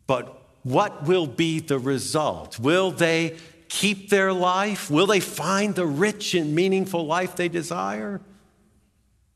But 0.05 0.39
what 0.61 1.07
will 1.07 1.25
be 1.25 1.59
the 1.59 1.79
result? 1.79 2.59
Will 2.59 2.91
they 2.91 3.37
keep 3.71 4.09
their 4.09 4.33
life? 4.33 4.91
Will 4.91 5.07
they 5.07 5.21
find 5.21 5.73
the 5.75 5.85
rich 5.85 6.33
and 6.33 6.53
meaningful 6.53 7.05
life 7.05 7.37
they 7.37 7.47
desire? 7.47 8.19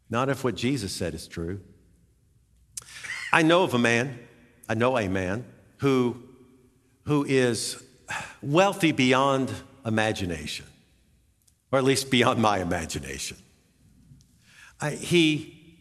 Not 0.10 0.28
if 0.28 0.44
what 0.44 0.56
Jesus 0.56 0.92
said 0.92 1.14
is 1.14 1.26
true. 1.26 1.62
I 3.32 3.44
know 3.44 3.64
of 3.64 3.74
a 3.74 3.80
man, 3.80 4.20
I 4.68 4.74
know 4.74 4.98
a 4.98 5.08
man 5.08 5.46
who, 5.78 6.22
who 7.06 7.24
is 7.24 7.82
wealthy 8.42 8.92
beyond 8.92 9.54
imagination, 9.86 10.66
or 11.72 11.80
at 11.80 11.86
least 11.86 12.12
beyond 12.12 12.42
my 12.42 12.60
imagination. 12.60 13.38
I, 14.82 14.92
he, 14.92 15.78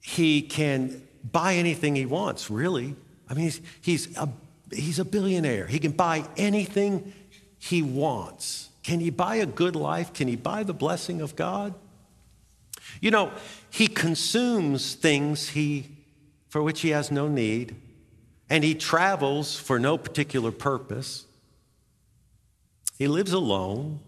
he 0.00 0.40
can 0.40 1.06
buy 1.22 1.56
anything 1.56 1.96
he 1.96 2.06
wants, 2.06 2.50
really. 2.50 2.96
I 3.28 3.34
mean, 3.34 3.44
he's, 3.44 3.60
he's, 3.82 4.16
a, 4.16 4.28
he's 4.72 4.98
a 4.98 5.04
billionaire. 5.04 5.66
He 5.66 5.78
can 5.78 5.92
buy 5.92 6.24
anything 6.38 7.12
he 7.58 7.82
wants. 7.82 8.70
Can 8.82 9.00
he 9.00 9.10
buy 9.10 9.36
a 9.36 9.46
good 9.46 9.76
life? 9.76 10.12
Can 10.12 10.28
he 10.28 10.36
buy 10.36 10.62
the 10.62 10.74
blessing 10.74 11.20
of 11.20 11.36
God? 11.36 11.74
You 13.00 13.10
know, 13.10 13.32
he 13.70 13.86
consumes 13.86 14.94
things 14.94 15.50
he, 15.50 15.88
for 16.48 16.62
which 16.62 16.80
he 16.80 16.90
has 16.90 17.10
no 17.10 17.28
need, 17.28 17.76
and 18.48 18.64
he 18.64 18.74
travels 18.74 19.58
for 19.58 19.78
no 19.78 19.98
particular 19.98 20.50
purpose. 20.50 21.26
He 22.98 23.06
lives 23.06 23.32
alone. 23.32 24.00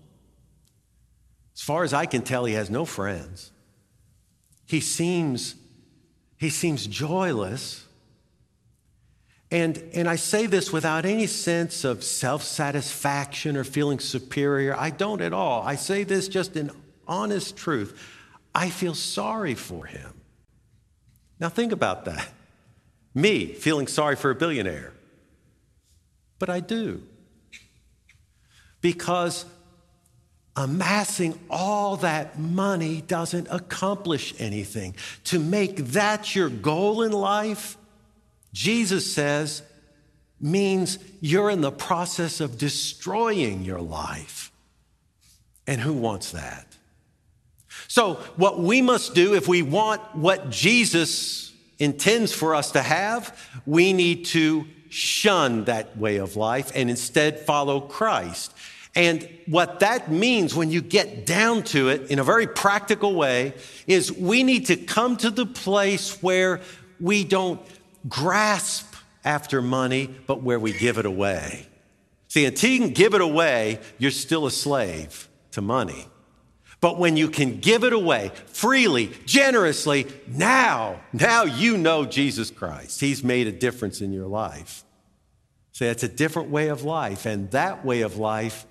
As 1.55 1.63
far 1.63 1.85
as 1.85 1.93
I 1.93 2.07
can 2.07 2.23
tell, 2.23 2.47
he 2.47 2.55
has 2.55 2.71
no 2.71 2.85
friends. 2.85 3.53
He 4.67 4.81
seems, 4.81 5.57
he 6.39 6.49
seems 6.49 6.87
joyless. 6.87 7.85
And, 9.51 9.83
and 9.95 10.09
I 10.09 10.17
say 10.17 10.47
this 10.47 10.73
without 10.73 11.05
any 11.05 11.27
sense 11.27 11.85
of 11.85 12.05
self 12.05 12.43
satisfaction 12.43 13.57
or 13.57 13.65
feeling 13.65 13.99
superior. 13.99 14.77
I 14.79 14.91
don't 14.91 15.21
at 15.21 15.33
all. 15.33 15.63
I 15.63 15.75
say 15.75 16.05
this 16.05 16.29
just 16.29 16.57
in 16.57 16.71
honest 17.09 17.57
truth. 17.57 18.01
I 18.55 18.71
feel 18.71 18.95
sorry 18.95 19.55
for 19.55 19.87
him. 19.87 20.15
Now, 21.41 21.49
think 21.49 21.73
about 21.73 22.05
that. 22.05 22.29
Me 23.15 23.47
feeling 23.47 23.87
sorry 23.87 24.15
for 24.15 24.31
a 24.31 24.35
billionaire. 24.35 24.93
But 26.39 26.49
I 26.49 26.61
do. 26.61 27.03
Because 28.81 29.45
amassing 30.55 31.39
all 31.49 31.97
that 31.99 32.39
money 32.39 33.01
doesn't 33.01 33.49
accomplish 33.51 34.35
anything. 34.39 34.95
To 35.25 35.39
make 35.39 35.77
that 35.77 36.35
your 36.37 36.49
goal 36.49 37.03
in 37.03 37.13
life, 37.13 37.77
Jesus 38.53 39.13
says, 39.13 39.63
means 40.41 40.99
you're 41.21 41.51
in 41.51 41.61
the 41.61 41.71
process 41.71 42.41
of 42.41 42.59
destroying 42.59 43.63
your 43.63 43.81
life. 43.81 44.51
And 45.67 45.81
who 45.81 45.93
wants 45.93 46.33
that? 46.33 46.67
So, 47.87 48.15
what 48.37 48.59
we 48.59 48.83
must 48.83 49.15
do 49.15 49.35
if 49.35 49.47
we 49.47 49.63
want 49.63 50.01
what 50.15 50.51
Jesus 50.51 51.53
intends 51.79 52.33
for 52.33 52.55
us 52.55 52.73
to 52.73 52.83
have, 52.83 53.37
we 53.67 53.93
need 53.93 54.27
to 54.27 54.67
shun 54.89 55.65
that 55.65 55.97
way 55.97 56.17
of 56.17 56.37
life 56.37 56.73
and 56.75 56.91
instead 56.91 57.41
follow 57.41 57.81
Christ. 57.81 58.53
And 58.97 59.29
what 59.47 59.81
that 59.81 60.11
means 60.11 60.55
when 60.55 60.71
you 60.71 60.81
get 60.81 61.25
down 61.25 61.63
to 61.65 61.91
it 61.91 62.11
in 62.11 62.19
a 62.19 62.25
very 62.25 62.49
practical 62.49 63.15
way 63.15 63.55
is 63.87 64.13
we 64.13 64.43
need 64.43 64.67
to 64.67 64.77
come 64.77 65.17
to 65.19 65.31
the 65.31 65.47
place 65.47 66.21
where 66.23 66.61
we 67.01 67.23
don't 67.23 67.61
grasp 68.09 68.95
after 69.25 69.61
money, 69.61 70.09
but 70.27 70.43
where 70.43 70.59
we 70.59 70.73
give 70.73 70.99
it 70.99 71.07
away. 71.07 71.67
See, 72.29 72.45
until 72.45 72.71
you 72.71 72.79
can 72.79 72.91
give 72.91 73.15
it 73.15 73.21
away, 73.21 73.81
you're 73.99 74.11
still 74.11 74.47
a 74.47 74.51
slave 74.51 75.29
to 75.53 75.61
money. 75.61 76.07
But 76.81 76.99
when 76.99 77.17
you 77.17 77.29
can 77.29 77.61
give 77.61 77.85
it 77.85 77.93
away 77.93 78.33
freely, 78.47 79.13
generously, 79.27 80.07
now, 80.27 81.01
now 81.13 81.45
you 81.45 81.77
know 81.77 82.07
Jesus 82.07 82.51
Christ. 82.51 83.01
He's 83.01 83.23
made 83.23 83.47
a 83.47 83.53
difference 83.53 84.01
in 84.01 84.13
your 84.13 84.27
life. 84.27 84.85
See, 85.73 85.87
that's 85.87 86.03
a 86.03 86.09
different 86.09 86.51
way 86.51 86.69
of 86.69 86.83
life. 86.83 87.27
And 87.27 87.51
that 87.51 87.85
way 87.85 88.01
of 88.01 88.17
life 88.17 88.67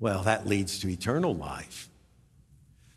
well, 0.00 0.22
that 0.22 0.46
leads 0.46 0.78
to 0.80 0.88
eternal 0.88 1.34
life. 1.34 1.89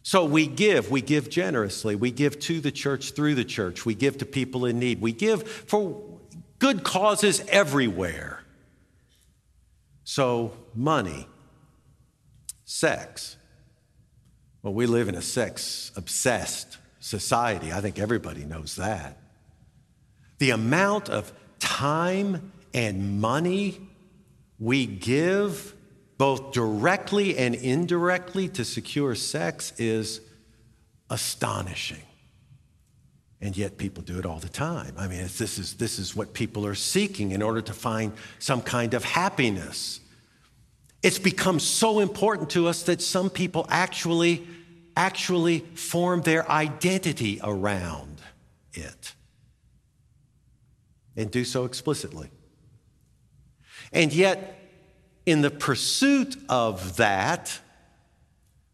So 0.04 0.26
we 0.26 0.48
give, 0.48 0.92
we 0.92 1.02
give 1.02 1.30
generously. 1.30 1.96
We 1.96 2.12
give 2.12 2.38
to 2.42 2.60
the 2.60 2.72
church 2.72 3.12
through 3.12 3.36
the 3.36 3.46
church. 3.46 3.86
We 3.86 3.96
give 3.96 4.18
to 4.18 4.26
people 4.26 4.66
in 4.66 4.78
need. 4.78 5.02
We 5.02 5.14
give 5.14 5.48
for 5.48 6.04
good 6.60 6.84
causes 6.84 7.42
everywhere. 7.48 8.44
So, 10.04 10.52
money, 10.76 11.28
sex. 12.66 13.38
Well, 14.62 14.74
we 14.74 14.86
live 14.86 15.08
in 15.08 15.16
a 15.16 15.22
sex 15.22 15.94
obsessed 15.96 16.78
society. 17.00 17.72
I 17.72 17.80
think 17.80 17.98
everybody 17.98 18.44
knows 18.44 18.76
that. 18.76 19.18
The 20.40 20.50
amount 20.50 21.10
of 21.10 21.32
time 21.60 22.52
and 22.74 23.22
money 23.22 23.80
we 24.60 24.86
give 24.86 25.73
both 26.18 26.52
directly 26.52 27.38
and 27.38 27.56
indirectly 27.56 28.48
to 28.50 28.66
secure 28.66 29.16
sex 29.16 29.74
is 29.78 30.22
astonishing. 31.10 32.04
And 33.42 33.58
yet 33.58 33.78
people 33.78 34.04
do 34.04 34.20
it 34.20 34.26
all 34.26 34.40
the 34.40 34.48
time. 34.48 34.94
I 34.98 35.08
mean, 35.08 35.22
this, 35.22 35.60
is, 35.60 35.74
this 35.74 36.00
is 36.00 36.16
what 36.16 36.34
people 36.34 36.66
are 36.66 36.76
seeking 36.76 37.32
in 37.32 37.42
order 37.42 37.62
to 37.62 37.74
find 37.74 38.14
some 38.40 38.62
kind 38.62 38.94
of 38.94 39.04
happiness. 39.04 40.00
It's 41.02 41.20
become 41.20 41.60
so 41.60 42.00
important 42.00 42.52
to 42.52 42.68
us 42.70 42.84
that 42.84 43.02
some 43.02 43.30
people 43.30 43.66
actually, 43.70 44.48
actually 44.96 45.60
form 45.76 46.22
their 46.22 46.50
identity 46.50 47.42
around 47.44 48.22
it 48.74 49.14
and 51.18 51.30
do 51.30 51.44
so 51.44 51.66
explicitly. 51.66 52.30
And 53.92 54.14
yet, 54.14 54.63
in 55.26 55.42
the 55.42 55.52
pursuit 55.52 56.36
of 56.50 56.98
that, 56.98 57.60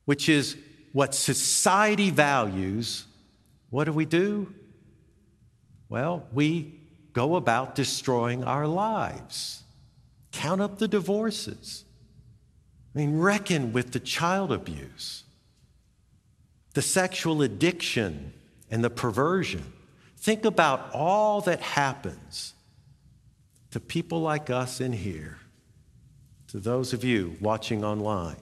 which 0.05 0.29
is 0.29 0.57
what 0.93 1.13
society 1.13 2.09
values, 2.09 3.05
what 3.69 3.83
do 3.83 3.93
we 3.93 4.05
do? 4.05 4.53
Well, 5.89 6.27
we 6.33 6.79
go 7.13 7.35
about 7.35 7.75
destroying 7.75 8.43
our 8.43 8.67
lives. 8.67 9.63
Count 10.31 10.61
up 10.61 10.79
the 10.79 10.87
divorces. 10.87 11.83
I 12.93 12.99
mean, 12.99 13.19
reckon 13.19 13.73
with 13.73 13.91
the 13.91 13.99
child 13.99 14.51
abuse, 14.51 15.23
the 16.73 16.81
sexual 16.81 17.41
addiction, 17.41 18.33
and 18.71 18.83
the 18.83 18.89
perversion. 18.89 19.73
Think 20.17 20.45
about 20.45 20.91
all 20.93 21.41
that 21.41 21.61
happens 21.61 22.53
to 23.71 23.79
people 23.79 24.21
like 24.21 24.49
us 24.49 24.81
in 24.81 24.93
here, 24.93 25.37
to 26.49 26.59
those 26.59 26.93
of 26.93 27.03
you 27.03 27.35
watching 27.39 27.83
online. 27.83 28.37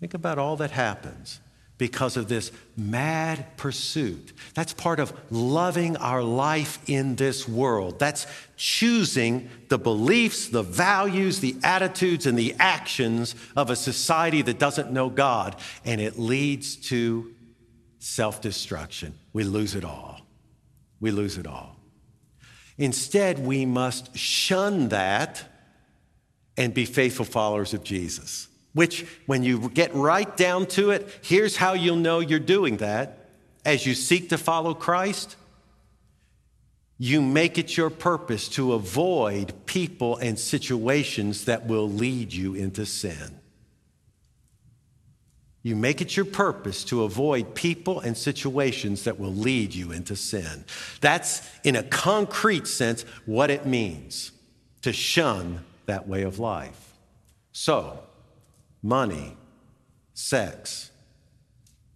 Think 0.00 0.14
about 0.14 0.38
all 0.38 0.56
that 0.56 0.70
happens 0.70 1.40
because 1.78 2.16
of 2.16 2.28
this 2.28 2.52
mad 2.76 3.56
pursuit. 3.56 4.32
That's 4.54 4.72
part 4.72 4.98
of 4.98 5.12
loving 5.30 5.96
our 5.96 6.22
life 6.22 6.78
in 6.86 7.16
this 7.16 7.48
world. 7.48 7.98
That's 7.98 8.26
choosing 8.56 9.50
the 9.68 9.78
beliefs, 9.78 10.48
the 10.48 10.62
values, 10.62 11.40
the 11.40 11.56
attitudes, 11.62 12.26
and 12.26 12.38
the 12.38 12.54
actions 12.58 13.34
of 13.56 13.68
a 13.68 13.76
society 13.76 14.42
that 14.42 14.58
doesn't 14.58 14.90
know 14.90 15.10
God. 15.10 15.56
And 15.84 16.00
it 16.00 16.18
leads 16.18 16.76
to 16.88 17.34
self 17.98 18.40
destruction. 18.40 19.18
We 19.32 19.44
lose 19.44 19.74
it 19.74 19.84
all. 19.84 20.20
We 21.00 21.10
lose 21.10 21.36
it 21.36 21.46
all. 21.46 21.76
Instead, 22.78 23.38
we 23.38 23.66
must 23.66 24.16
shun 24.16 24.88
that 24.88 25.51
and 26.62 26.72
be 26.72 26.84
faithful 26.84 27.24
followers 27.24 27.74
of 27.74 27.82
Jesus. 27.82 28.46
Which, 28.72 29.04
when 29.26 29.42
you 29.42 29.68
get 29.70 29.92
right 29.94 30.34
down 30.36 30.66
to 30.66 30.92
it, 30.92 31.08
here's 31.20 31.56
how 31.56 31.72
you'll 31.72 31.96
know 31.96 32.20
you're 32.20 32.38
doing 32.38 32.76
that. 32.76 33.30
As 33.64 33.84
you 33.84 33.94
seek 33.94 34.28
to 34.28 34.38
follow 34.38 34.72
Christ, 34.72 35.34
you 36.98 37.20
make 37.20 37.58
it 37.58 37.76
your 37.76 37.90
purpose 37.90 38.48
to 38.50 38.74
avoid 38.74 39.66
people 39.66 40.16
and 40.18 40.38
situations 40.38 41.46
that 41.46 41.66
will 41.66 41.90
lead 41.90 42.32
you 42.32 42.54
into 42.54 42.86
sin. 42.86 43.40
You 45.64 45.74
make 45.74 46.00
it 46.00 46.16
your 46.16 46.26
purpose 46.26 46.84
to 46.84 47.02
avoid 47.02 47.56
people 47.56 47.98
and 47.98 48.16
situations 48.16 49.02
that 49.04 49.18
will 49.18 49.34
lead 49.34 49.74
you 49.74 49.90
into 49.90 50.14
sin. 50.14 50.64
That's, 51.00 51.42
in 51.64 51.74
a 51.74 51.82
concrete 51.82 52.68
sense, 52.68 53.02
what 53.26 53.50
it 53.50 53.66
means 53.66 54.30
to 54.82 54.92
shun 54.92 55.64
that 55.86 56.08
way 56.08 56.22
of 56.22 56.38
life. 56.38 56.96
So, 57.52 57.98
money, 58.82 59.36
sex, 60.14 60.90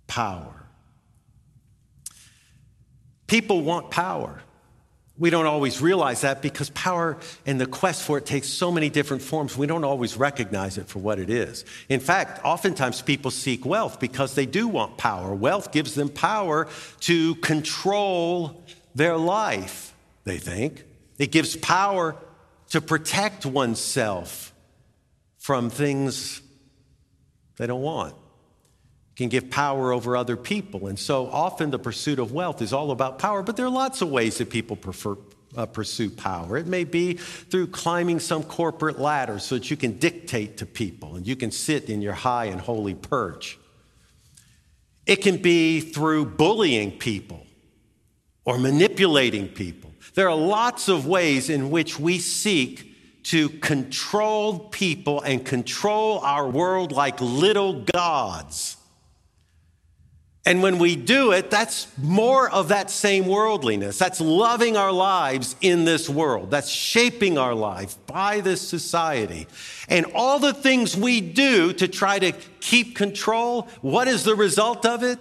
power. 0.06 0.66
People 3.26 3.62
want 3.62 3.90
power. 3.90 4.42
We 5.18 5.30
don't 5.30 5.46
always 5.46 5.80
realize 5.80 6.20
that 6.20 6.42
because 6.42 6.68
power 6.70 7.16
and 7.46 7.58
the 7.58 7.66
quest 7.66 8.02
for 8.02 8.18
it 8.18 8.26
takes 8.26 8.48
so 8.48 8.70
many 8.70 8.90
different 8.90 9.22
forms, 9.22 9.56
we 9.56 9.66
don't 9.66 9.82
always 9.84 10.16
recognize 10.16 10.76
it 10.76 10.88
for 10.88 10.98
what 10.98 11.18
it 11.18 11.30
is. 11.30 11.64
In 11.88 12.00
fact, 12.00 12.44
oftentimes 12.44 13.00
people 13.00 13.30
seek 13.30 13.64
wealth 13.64 13.98
because 13.98 14.34
they 14.34 14.44
do 14.44 14.68
want 14.68 14.98
power. 14.98 15.34
Wealth 15.34 15.72
gives 15.72 15.94
them 15.94 16.10
power 16.10 16.68
to 17.00 17.34
control 17.36 18.62
their 18.94 19.16
life, 19.16 19.94
they 20.24 20.36
think. 20.36 20.84
It 21.18 21.32
gives 21.32 21.56
power 21.56 22.14
to 22.70 22.80
protect 22.80 23.46
oneself 23.46 24.52
from 25.38 25.70
things 25.70 26.42
they 27.56 27.66
don't 27.66 27.82
want. 27.82 28.14
Can 29.14 29.28
give 29.28 29.48
power 29.50 29.92
over 29.92 30.16
other 30.16 30.36
people. 30.36 30.88
And 30.88 30.98
so 30.98 31.26
often 31.28 31.70
the 31.70 31.78
pursuit 31.78 32.18
of 32.18 32.32
wealth 32.32 32.60
is 32.60 32.72
all 32.72 32.90
about 32.90 33.18
power, 33.18 33.42
but 33.42 33.56
there 33.56 33.64
are 33.64 33.70
lots 33.70 34.02
of 34.02 34.10
ways 34.10 34.38
that 34.38 34.50
people 34.50 34.76
prefer, 34.76 35.16
uh, 35.56 35.64
pursue 35.64 36.10
power. 36.10 36.58
It 36.58 36.66
may 36.66 36.84
be 36.84 37.14
through 37.14 37.68
climbing 37.68 38.20
some 38.20 38.42
corporate 38.42 38.98
ladder 38.98 39.38
so 39.38 39.54
that 39.54 39.70
you 39.70 39.76
can 39.76 39.98
dictate 39.98 40.58
to 40.58 40.66
people 40.66 41.16
and 41.16 41.26
you 41.26 41.34
can 41.34 41.50
sit 41.50 41.88
in 41.88 42.02
your 42.02 42.12
high 42.12 42.46
and 42.46 42.60
holy 42.60 42.94
perch. 42.94 43.58
It 45.06 45.22
can 45.22 45.38
be 45.38 45.80
through 45.80 46.26
bullying 46.26 46.90
people 46.98 47.46
or 48.44 48.58
manipulating 48.58 49.48
people. 49.48 49.92
There 50.16 50.30
are 50.30 50.34
lots 50.34 50.88
of 50.88 51.06
ways 51.06 51.50
in 51.50 51.70
which 51.70 52.00
we 52.00 52.18
seek 52.18 53.22
to 53.24 53.50
control 53.50 54.58
people 54.58 55.20
and 55.20 55.44
control 55.44 56.20
our 56.20 56.48
world 56.48 56.90
like 56.90 57.20
little 57.20 57.82
gods. 57.82 58.78
And 60.46 60.62
when 60.62 60.78
we 60.78 60.96
do 60.96 61.32
it, 61.32 61.50
that's 61.50 61.86
more 61.98 62.48
of 62.48 62.68
that 62.68 62.88
same 62.88 63.26
worldliness. 63.26 63.98
That's 63.98 64.18
loving 64.18 64.78
our 64.78 64.92
lives 64.92 65.54
in 65.60 65.84
this 65.84 66.08
world. 66.08 66.50
That's 66.50 66.70
shaping 66.70 67.36
our 67.36 67.54
life 67.54 67.96
by 68.06 68.40
this 68.40 68.66
society. 68.66 69.48
And 69.86 70.06
all 70.14 70.38
the 70.38 70.54
things 70.54 70.96
we 70.96 71.20
do 71.20 71.74
to 71.74 71.88
try 71.88 72.18
to 72.20 72.32
keep 72.60 72.96
control, 72.96 73.68
what 73.82 74.08
is 74.08 74.24
the 74.24 74.36
result 74.36 74.86
of 74.86 75.02
it? 75.02 75.18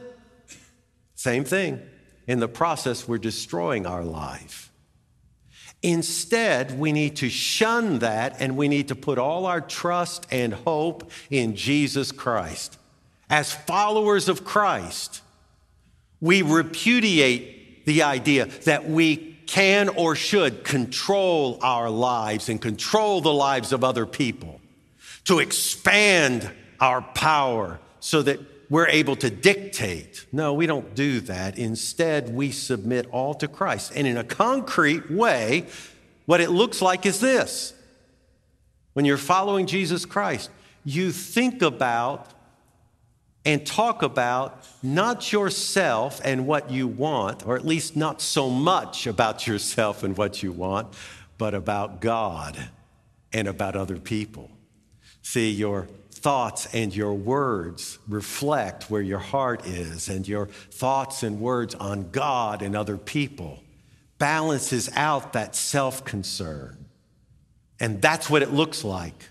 Same 1.15 1.43
thing. 1.43 1.81
In 2.27 2.39
the 2.39 2.47
process, 2.47 3.09
we're 3.09 3.17
destroying 3.17 3.85
our 3.85 4.05
life. 4.05 4.64
Instead, 5.85 6.79
we 6.79 6.91
need 6.91 7.17
to 7.17 7.29
shun 7.29 7.99
that 7.99 8.37
and 8.39 8.57
we 8.57 8.67
need 8.67 8.87
to 8.87 8.95
put 8.95 9.19
all 9.19 9.45
our 9.45 9.61
trust 9.61 10.25
and 10.31 10.51
hope 10.51 11.11
in 11.29 11.55
Jesus 11.55 12.11
Christ. 12.11 12.79
As 13.29 13.53
followers 13.53 14.27
of 14.27 14.43
Christ, 14.43 15.21
we 16.19 16.41
repudiate 16.41 17.85
the 17.85 18.01
idea 18.01 18.45
that 18.63 18.89
we 18.89 19.37
can 19.45 19.89
or 19.89 20.15
should 20.15 20.63
control 20.63 21.59
our 21.61 21.91
lives 21.91 22.49
and 22.49 22.59
control 22.59 23.21
the 23.21 23.31
lives 23.31 23.71
of 23.71 23.83
other 23.83 24.07
people, 24.07 24.59
to 25.25 25.37
expand 25.37 26.49
our 26.79 27.03
power 27.03 27.79
so 27.99 28.23
that 28.23 28.39
we're 28.69 28.87
able 28.87 29.15
to 29.17 29.29
dictate. 29.29 30.25
No, 30.31 30.53
we 30.53 30.65
don't 30.65 30.95
do 30.95 31.19
that. 31.21 31.57
Instead, 31.57 32.33
we 32.33 32.51
submit 32.51 33.07
all 33.11 33.33
to 33.35 33.47
Christ. 33.47 33.91
And 33.95 34.07
in 34.07 34.17
a 34.17 34.23
concrete 34.23 35.11
way, 35.11 35.67
what 36.25 36.41
it 36.41 36.49
looks 36.49 36.81
like 36.81 37.05
is 37.05 37.19
this 37.19 37.73
when 38.93 39.05
you're 39.05 39.17
following 39.17 39.67
Jesus 39.67 40.05
Christ, 40.05 40.49
you 40.83 41.11
think 41.11 41.61
about 41.61 42.31
and 43.43 43.63
talk 43.65 44.01
about 44.01 44.65
not 44.81 45.31
yourself 45.31 46.19
and 46.23 46.47
what 46.47 46.71
you 46.71 46.87
want, 46.87 47.45
or 47.45 47.55
at 47.55 47.65
least 47.65 47.95
not 47.95 48.21
so 48.21 48.49
much 48.49 49.05
about 49.05 49.45
yourself 49.45 50.03
and 50.03 50.17
what 50.17 50.41
you 50.41 50.51
want, 50.51 50.87
but 51.37 51.53
about 51.53 52.01
God 52.01 52.69
and 53.31 53.47
about 53.47 53.75
other 53.75 53.97
people. 53.97 54.49
See, 55.21 55.51
your 55.51 55.87
thoughts 56.25 56.67
and 56.73 56.95
your 56.95 57.13
words 57.13 57.99
reflect 58.07 58.89
where 58.89 59.03
your 59.03 59.19
heart 59.19 59.67
is, 59.67 60.09
and 60.09 60.27
your 60.27 60.47
thoughts 60.47 61.21
and 61.21 61.39
words 61.39 61.75
on 61.75 62.09
God 62.09 62.63
and 62.63 62.75
other 62.75 62.97
people 62.97 63.61
balances 64.17 64.89
out 64.95 65.33
that 65.33 65.55
self 65.55 66.03
concern. 66.03 66.87
And 67.79 68.01
that's 68.01 68.27
what 68.27 68.41
it 68.41 68.51
looks 68.51 68.83
like 68.83 69.29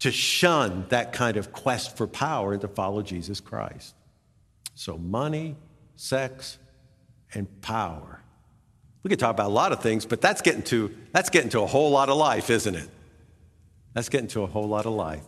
to 0.00 0.12
shun 0.12 0.84
that 0.90 1.14
kind 1.14 1.38
of 1.38 1.52
quest 1.52 1.96
for 1.96 2.06
power 2.06 2.52
and 2.52 2.60
to 2.60 2.68
follow 2.68 3.00
Jesus 3.00 3.40
Christ. 3.40 3.94
So, 4.74 4.98
money, 4.98 5.56
sex, 5.96 6.58
and 7.32 7.48
power. 7.62 8.20
We 9.04 9.08
could 9.08 9.18
talk 9.18 9.30
about 9.30 9.46
a 9.46 9.54
lot 9.54 9.72
of 9.72 9.80
things, 9.80 10.04
but 10.04 10.20
that's 10.20 10.42
getting 10.42 10.64
to, 10.64 10.94
that's 11.12 11.30
getting 11.30 11.48
to 11.50 11.60
a 11.60 11.66
whole 11.66 11.90
lot 11.90 12.10
of 12.10 12.18
life, 12.18 12.50
isn't 12.50 12.74
it? 12.74 12.90
That's 13.94 14.10
getting 14.10 14.28
to 14.28 14.42
a 14.42 14.46
whole 14.46 14.68
lot 14.68 14.84
of 14.84 14.92
life. 14.92 15.22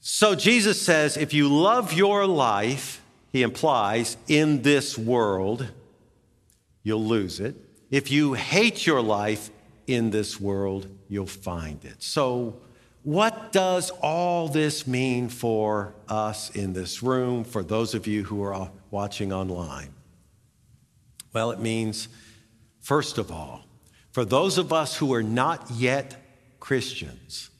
So, 0.00 0.34
Jesus 0.34 0.80
says 0.80 1.16
if 1.16 1.34
you 1.34 1.48
love 1.48 1.92
your 1.92 2.26
life, 2.26 3.02
he 3.32 3.42
implies, 3.42 4.16
in 4.26 4.62
this 4.62 4.96
world, 4.96 5.66
you'll 6.82 7.04
lose 7.04 7.40
it. 7.40 7.56
If 7.90 8.10
you 8.10 8.34
hate 8.34 8.86
your 8.86 9.02
life 9.02 9.50
in 9.86 10.10
this 10.10 10.40
world, 10.40 10.86
you'll 11.08 11.26
find 11.26 11.84
it. 11.84 12.02
So, 12.02 12.60
what 13.02 13.52
does 13.52 13.90
all 14.02 14.48
this 14.48 14.86
mean 14.86 15.28
for 15.28 15.94
us 16.08 16.50
in 16.50 16.72
this 16.72 17.02
room, 17.02 17.44
for 17.44 17.62
those 17.62 17.94
of 17.94 18.06
you 18.06 18.24
who 18.24 18.42
are 18.42 18.70
watching 18.90 19.32
online? 19.32 19.94
Well, 21.32 21.50
it 21.50 21.60
means, 21.60 22.08
first 22.80 23.18
of 23.18 23.30
all, 23.30 23.64
for 24.12 24.24
those 24.24 24.58
of 24.58 24.72
us 24.72 24.96
who 24.96 25.12
are 25.14 25.22
not 25.22 25.70
yet 25.70 26.16
Christians, 26.60 27.50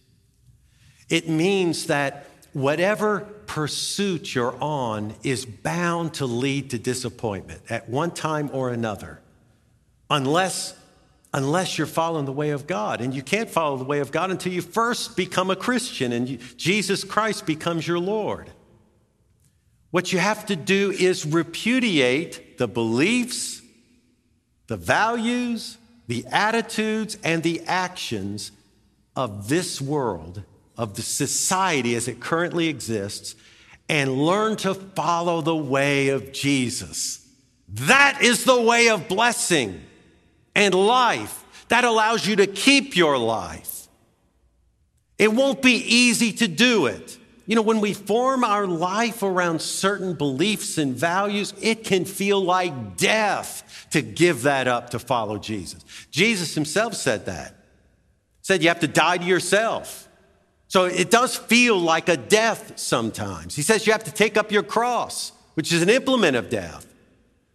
it 1.08 1.28
means 1.28 1.86
that 1.86 2.27
whatever 2.60 3.20
pursuit 3.46 4.34
you're 4.34 4.56
on 4.62 5.14
is 5.22 5.44
bound 5.44 6.14
to 6.14 6.26
lead 6.26 6.70
to 6.70 6.78
disappointment 6.78 7.60
at 7.68 7.88
one 7.88 8.10
time 8.10 8.50
or 8.52 8.70
another, 8.70 9.20
unless, 10.10 10.74
unless 11.32 11.78
you're 11.78 11.86
following 11.86 12.26
the 12.26 12.32
way 12.32 12.50
of 12.50 12.66
God. 12.66 13.00
And 13.00 13.14
you 13.14 13.22
can't 13.22 13.48
follow 13.48 13.76
the 13.76 13.84
way 13.84 14.00
of 14.00 14.12
God 14.12 14.30
until 14.30 14.52
you 14.52 14.62
first 14.62 15.16
become 15.16 15.50
a 15.50 15.56
Christian 15.56 16.12
and 16.12 16.28
you, 16.28 16.38
Jesus 16.56 17.04
Christ 17.04 17.46
becomes 17.46 17.86
your 17.86 17.98
Lord. 17.98 18.50
What 19.90 20.12
you 20.12 20.18
have 20.18 20.46
to 20.46 20.56
do 20.56 20.90
is 20.90 21.24
repudiate 21.24 22.58
the 22.58 22.68
beliefs, 22.68 23.62
the 24.66 24.76
values, 24.76 25.78
the 26.06 26.26
attitudes, 26.30 27.16
and 27.24 27.42
the 27.42 27.62
actions 27.66 28.52
of 29.16 29.48
this 29.48 29.80
world 29.80 30.42
of 30.78 30.94
the 30.94 31.02
society 31.02 31.96
as 31.96 32.08
it 32.08 32.20
currently 32.20 32.68
exists 32.68 33.34
and 33.88 34.16
learn 34.16 34.56
to 34.56 34.74
follow 34.74 35.40
the 35.40 35.56
way 35.56 36.08
of 36.08 36.32
Jesus. 36.32 37.26
That 37.68 38.22
is 38.22 38.44
the 38.44 38.60
way 38.60 38.88
of 38.88 39.08
blessing 39.08 39.82
and 40.54 40.74
life. 40.74 41.44
That 41.68 41.84
allows 41.84 42.26
you 42.26 42.36
to 42.36 42.46
keep 42.46 42.96
your 42.96 43.18
life. 43.18 43.88
It 45.18 45.32
won't 45.32 45.60
be 45.60 45.74
easy 45.74 46.32
to 46.34 46.48
do 46.48 46.86
it. 46.86 47.18
You 47.46 47.56
know, 47.56 47.62
when 47.62 47.80
we 47.80 47.94
form 47.94 48.44
our 48.44 48.66
life 48.66 49.22
around 49.22 49.60
certain 49.60 50.14
beliefs 50.14 50.78
and 50.78 50.94
values, 50.94 51.54
it 51.60 51.82
can 51.82 52.04
feel 52.04 52.40
like 52.42 52.96
death 52.96 53.88
to 53.90 54.02
give 54.02 54.42
that 54.42 54.68
up 54.68 54.90
to 54.90 54.98
follow 54.98 55.38
Jesus. 55.38 55.82
Jesus 56.10 56.54
himself 56.54 56.94
said 56.94 57.26
that. 57.26 57.54
Said 58.42 58.62
you 58.62 58.68
have 58.68 58.80
to 58.80 58.88
die 58.88 59.18
to 59.18 59.24
yourself. 59.24 60.07
So 60.68 60.84
it 60.84 61.10
does 61.10 61.34
feel 61.34 61.78
like 61.78 62.08
a 62.08 62.16
death 62.16 62.78
sometimes. 62.78 63.56
He 63.56 63.62
says 63.62 63.86
you 63.86 63.92
have 63.92 64.04
to 64.04 64.12
take 64.12 64.36
up 64.36 64.52
your 64.52 64.62
cross, 64.62 65.32
which 65.54 65.72
is 65.72 65.82
an 65.82 65.88
implement 65.88 66.36
of 66.36 66.50
death. 66.50 66.86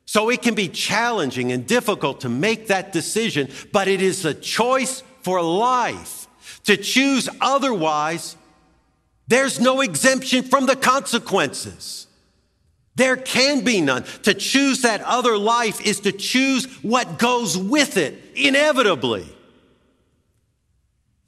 So 0.06 0.30
it 0.30 0.42
can 0.42 0.56
be 0.56 0.68
challenging 0.68 1.52
and 1.52 1.66
difficult 1.66 2.22
to 2.22 2.30
make 2.30 2.68
that 2.68 2.92
decision, 2.92 3.50
but 3.72 3.88
it 3.88 4.02
is 4.02 4.26
a 4.26 4.34
choice 4.34 5.04
for 5.22 5.42
life. 5.42 6.28
To 6.66 6.76
choose 6.76 7.30
otherwise, 7.40 8.36
there's 9.28 9.60
no 9.60 9.82
exemption 9.82 10.44
from 10.44 10.66
the 10.66 10.76
consequences. 10.76 12.08
There 12.96 13.16
can 13.16 13.64
be 13.64 13.82
none. 13.82 14.04
To 14.24 14.34
choose 14.34 14.82
that 14.82 15.02
other 15.02 15.38
life 15.38 15.82
is 15.86 16.02
to 16.02 16.12
choose 16.12 16.66
what 16.84 17.18
goes 17.18 17.58
with 17.58 17.98
it, 17.98 18.22
inevitably. 18.36 19.33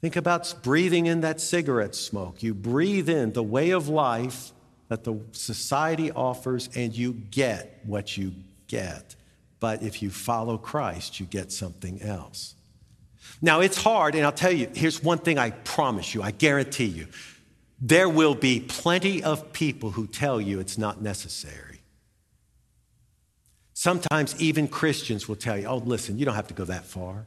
Think 0.06 0.14
about 0.14 0.54
breathing 0.62 1.06
in 1.06 1.22
that 1.22 1.40
cigarette 1.40 1.96
smoke. 1.96 2.40
You 2.40 2.54
breathe 2.54 3.08
in 3.08 3.32
the 3.32 3.42
way 3.42 3.70
of 3.70 3.88
life 3.88 4.52
that 4.86 5.02
the 5.02 5.18
society 5.32 6.12
offers, 6.12 6.68
and 6.76 6.96
you 6.96 7.12
get 7.12 7.80
what 7.82 8.16
you 8.16 8.32
get. 8.68 9.16
But 9.58 9.82
if 9.82 10.02
you 10.02 10.10
follow 10.10 10.58
Christ, 10.58 11.18
you 11.18 11.26
get 11.26 11.50
something 11.50 12.00
else. 12.02 12.54
Now, 13.42 13.58
it's 13.58 13.82
hard, 13.82 14.14
and 14.14 14.24
I'll 14.24 14.30
tell 14.30 14.52
you 14.52 14.70
here's 14.72 15.02
one 15.02 15.18
thing 15.18 15.38
I 15.38 15.50
promise 15.50 16.14
you, 16.14 16.22
I 16.22 16.30
guarantee 16.30 16.84
you. 16.84 17.08
There 17.80 18.08
will 18.08 18.36
be 18.36 18.60
plenty 18.60 19.24
of 19.24 19.52
people 19.52 19.90
who 19.90 20.06
tell 20.06 20.40
you 20.40 20.60
it's 20.60 20.78
not 20.78 21.02
necessary. 21.02 21.80
Sometimes 23.74 24.40
even 24.40 24.68
Christians 24.68 25.26
will 25.26 25.34
tell 25.34 25.58
you, 25.58 25.66
oh, 25.66 25.78
listen, 25.78 26.16
you 26.16 26.24
don't 26.24 26.36
have 26.36 26.46
to 26.46 26.54
go 26.54 26.64
that 26.66 26.84
far. 26.84 27.26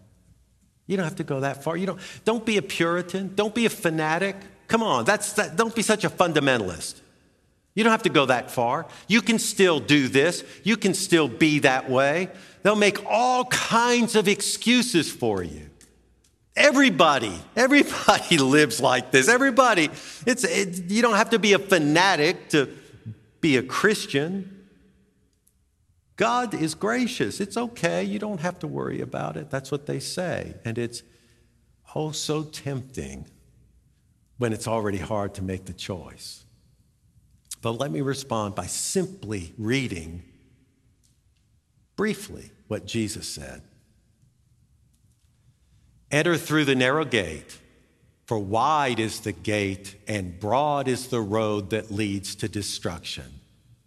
You 0.89 0.97
don't 0.97 1.04
have 1.04 1.17
to 1.17 1.23
go 1.23 1.41
that 1.41 1.63
far. 1.63 1.78
You 1.78 1.86
don't, 1.86 1.99
don't 2.25 2.43
be 2.43 2.58
a 2.58 2.63
Puritan. 2.63 3.36
Don't 3.36 3.54
be 3.54 3.67
a 3.67 3.69
fanatic. 3.69 4.36
Come 4.67 4.82
on, 4.82 5.06
that's, 5.06 5.34
that, 5.34 5.56
don't 5.56 5.75
be 5.75 5.84
such 5.84 6.04
a 6.04 6.10
fundamentalist. 6.10 7.02
You 7.75 7.84
don't 7.84 7.91
have 7.91 8.02
to 8.04 8.10
go 8.10 8.25
that 8.25 8.49
far. 8.49 8.88
You 9.08 9.21
can 9.21 9.38
still 9.38 9.80
do 9.80 10.08
this. 10.08 10.43
You 10.63 10.78
can 10.78 10.95
still 10.95 11.28
be 11.28 11.60
that 11.60 11.91
way. 11.91 12.30
They'll 12.63 12.75
make 12.75 13.06
all 13.06 13.45
kinds 13.45 14.15
of 14.15 14.28
excuses 14.28 15.12
for 15.12 15.43
you. 15.43 15.69
Everybody, 16.56 17.39
everybody 17.56 18.38
lives 18.39 18.82
like 18.82 19.12
this. 19.12 19.30
Everybody, 19.30 19.91
it's, 20.25 20.43
it, 20.43 20.89
you 20.89 21.04
don't 21.04 21.17
have 21.17 21.30
to 21.30 21.39
be 21.39 21.54
a 21.54 21.60
fanatic 21.60 22.49
to 22.49 22.67
be 23.41 23.58
a 23.58 23.63
Christian. 23.63 24.59
God 26.19 26.53
is 26.53 26.75
gracious. 26.75 27.39
It's 27.39 27.55
okay. 27.55 28.03
You 28.03 28.19
don't 28.19 28.41
have 28.41 28.60
to 28.60 28.67
worry 28.67 28.99
about 28.99 29.38
it. 29.38 29.49
That's 29.49 29.71
what 29.71 29.86
they 29.86 30.01
say. 30.01 30.53
And 30.65 30.77
it's 30.77 31.01
oh 31.95 32.12
so 32.12 32.43
tempting 32.43 33.25
when 34.38 34.51
it's 34.51 34.67
already 34.67 34.97
hard 34.97 35.34
to 35.36 35.41
make 35.41 35.63
the 35.63 35.71
choice. 35.71 36.43
But 37.62 37.79
let 37.79 37.89
me 37.89 38.01
respond 38.01 38.53
by 38.53 38.65
simply 38.65 39.53
reading 39.58 40.23
briefly 41.95 42.51
what 42.67 42.86
Jesus 42.86 43.25
said. 43.25 43.62
Enter 46.12 46.36
through 46.36 46.65
the 46.65 46.75
narrow 46.75 47.05
gate, 47.05 47.60
for 48.25 48.39
wide 48.39 48.99
is 48.99 49.21
the 49.21 49.32
gate 49.32 49.95
and 50.05 50.38
broad 50.38 50.89
is 50.89 51.08
the 51.08 51.21
road 51.21 51.69
that 51.69 51.91
leads 51.91 52.36
to 52.36 52.49
destruction, 52.49 53.39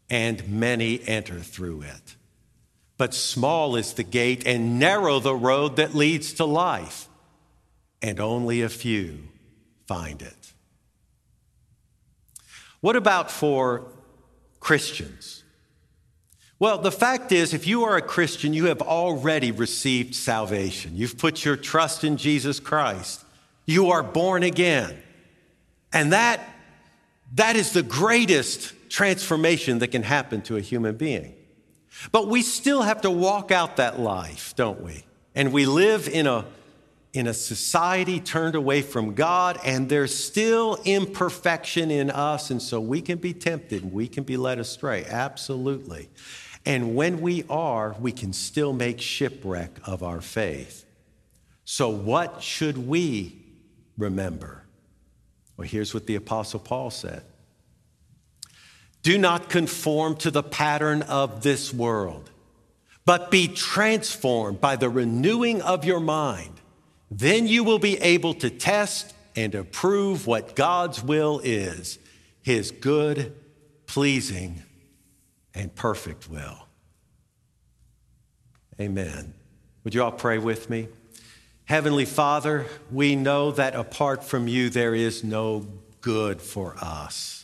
and 0.09 0.49
many 0.49 1.07
enter 1.07 1.38
through 1.38 1.83
it. 1.83 2.16
But 3.03 3.15
small 3.15 3.75
is 3.75 3.95
the 3.95 4.05
gate 4.05 4.47
and 4.47 4.79
narrow 4.79 5.19
the 5.19 5.35
road 5.35 5.75
that 5.75 5.93
leads 5.93 6.35
to 6.35 6.45
life, 6.45 7.09
and 8.01 8.21
only 8.21 8.62
a 8.62 8.69
few 8.69 9.19
find 9.88 10.23
it. 10.23 10.53
What 12.81 12.95
about 12.95 13.29
for 13.29 13.88
Christians? 14.61 15.43
Well, 16.61 16.79
the 16.79 16.93
fact 16.93 17.33
is, 17.33 17.53
if 17.53 17.67
you 17.67 17.83
are 17.83 17.97
a 17.97 18.03
Christian, 18.03 18.55
you 18.55 18.67
have 18.67 18.81
already 18.81 19.51
received 19.51 20.15
salvation. 20.15 20.93
You've 20.95 21.19
put 21.19 21.45
your 21.45 21.57
trust 21.57 22.05
in 22.05 22.17
Jesus 22.17 22.61
Christ. 22.61 23.25
You 23.67 23.91
are 23.91 24.05
born 24.05 24.45
again. 24.45 24.97
And 25.93 26.12
that, 26.12 26.38
that 27.35 27.57
is 27.57 27.73
the 27.73 27.83
greatest 27.83 28.75
transformation 28.88 29.81
that 29.81 29.88
can 29.88 30.05
happen 30.05 30.43
to 30.43 30.57
a 30.57 30.61
human 30.61 30.95
being. 30.95 31.35
But 32.11 32.28
we 32.28 32.42
still 32.42 32.83
have 32.83 33.02
to 33.02 33.11
walk 33.11 33.50
out 33.50 33.76
that 33.76 34.00
life, 34.00 34.55
don't 34.57 34.83
we? 34.83 35.05
And 35.35 35.52
we 35.52 35.66
live 35.66 36.09
in 36.09 36.26
a, 36.26 36.44
in 37.12 37.26
a 37.26 37.35
society 37.35 38.20
turned 38.20 38.55
away 38.55 38.83
from 38.83 39.14
God, 39.14 39.59
and 39.64 39.88
there's 39.88 40.14
still 40.14 40.78
imperfection 40.85 41.90
in 41.90 42.11
us. 42.11 42.50
And 42.50 42.61
so 42.61 42.81
we 42.81 43.00
can 43.00 43.18
be 43.18 43.33
tempted 43.33 43.83
and 43.83 43.92
we 43.92 44.09
can 44.09 44.24
be 44.24 44.37
led 44.37 44.59
astray. 44.59 45.05
Absolutely. 45.07 46.09
And 46.64 46.94
when 46.94 47.20
we 47.20 47.44
are, 47.50 47.96
we 48.00 48.12
can 48.12 48.33
still 48.33 48.72
make 48.72 49.00
shipwreck 49.00 49.70
of 49.85 50.02
our 50.02 50.20
faith. 50.20 50.85
So, 51.64 51.88
what 51.88 52.42
should 52.42 52.87
we 52.88 53.37
remember? 53.96 54.62
Well, 55.57 55.66
here's 55.66 55.94
what 55.94 56.07
the 56.07 56.16
Apostle 56.16 56.61
Paul 56.61 56.90
said 56.90 57.22
do 59.03 59.19
not 59.19 59.49
conform 59.49 60.17
to 60.17 60.31
the 60.31 60.43
pattern 60.43 61.03
of 61.03 61.43
this 61.43 61.73
world, 61.75 62.31
but 63.05 63.31
be 63.31 63.49
transformed 63.49 64.61
by 64.61 64.77
the 64.77 64.88
renewing 64.88 65.61
of 65.62 65.85
your 65.85 66.01
mind. 66.01 66.61
Then 67.11 67.47
you 67.47 67.65
will 67.65 67.79
be 67.79 67.99
able 67.99 68.35
to 68.35 68.49
test 68.49 69.15
and 69.35 69.55
approve 69.55 70.27
what 70.27 70.55
God's 70.55 71.03
will 71.03 71.41
is 71.43 71.99
his 72.43 72.73
good, 72.73 73.35
pleasing, 73.87 74.62
and 75.55 75.73
perfect 75.75 76.29
will. 76.29 76.67
Amen. 78.81 79.35
Would 79.85 79.95
you 79.95 80.03
all 80.03 80.12
pray 80.12 80.38
with 80.38 80.69
me? 80.69 80.88
Heavenly 81.67 82.05
Father, 82.05 82.67
we 82.91 83.15
know 83.15 83.53
that 83.53 83.75
apart 83.75 84.25
from 84.25 84.49
you, 84.49 84.71
there 84.71 84.95
is 84.95 85.23
no 85.23 85.67
good 86.01 86.41
for 86.41 86.75
us. 86.81 87.41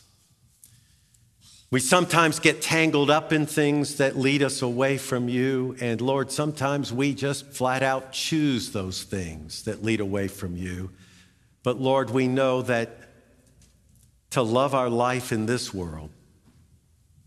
We 1.71 1.79
sometimes 1.79 2.39
get 2.39 2.63
tangled 2.63 3.11
up 3.11 3.31
in 3.31 3.45
things 3.45 3.97
that 3.97 4.17
lead 4.17 4.41
us 4.41 4.63
away 4.63 4.97
from 4.97 5.29
you. 5.29 5.75
And 5.79 6.01
Lord, 6.01 6.31
sometimes 6.31 6.91
we 6.91 7.13
just 7.13 7.45
flat 7.45 7.83
out 7.83 8.11
choose 8.11 8.71
those 8.71 9.03
things 9.03 9.63
that 9.63 9.83
lead 9.83 9.99
away 9.99 10.27
from 10.29 10.57
you. 10.57 10.89
But 11.61 11.79
Lord, 11.79 12.09
we 12.09 12.27
know 12.27 12.63
that 12.63 12.97
to 14.31 14.41
love 14.41 14.73
our 14.73 14.89
life 14.89 15.31
in 15.31 15.45
this 15.45 15.71
world, 15.71 16.09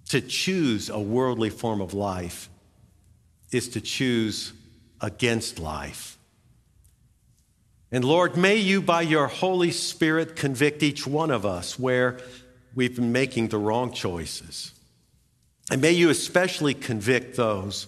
to 0.09 0.21
choose 0.21 0.91
a 0.91 1.01
worldly 1.01 1.51
form 1.51 1.81
of 1.81 1.95
life, 1.95 2.49
is 3.53 3.69
to 3.71 3.81
choose 3.81 4.53
against 5.01 5.61
life. 5.61 6.19
And 7.93 8.05
Lord, 8.05 8.37
may 8.37 8.57
you, 8.57 8.81
by 8.81 9.03
your 9.03 9.27
Holy 9.27 9.71
Spirit, 9.71 10.35
convict 10.35 10.83
each 10.83 11.07
one 11.07 11.31
of 11.31 11.45
us 11.45 11.79
where 11.79 12.19
we've 12.75 12.97
been 12.97 13.13
making 13.13 13.49
the 13.49 13.59
wrong 13.59 13.93
choices. 13.93 14.73
And 15.71 15.81
may 15.81 15.93
you 15.93 16.11
especially 16.11 16.75
convict 16.75 17.37
those 17.37 17.87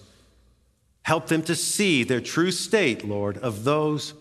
Help 1.04 1.26
them 1.26 1.42
to 1.42 1.54
see 1.54 2.02
their 2.02 2.20
true 2.20 2.50
state, 2.50 3.06
Lord, 3.06 3.36
of 3.38 3.64
those 3.64 4.14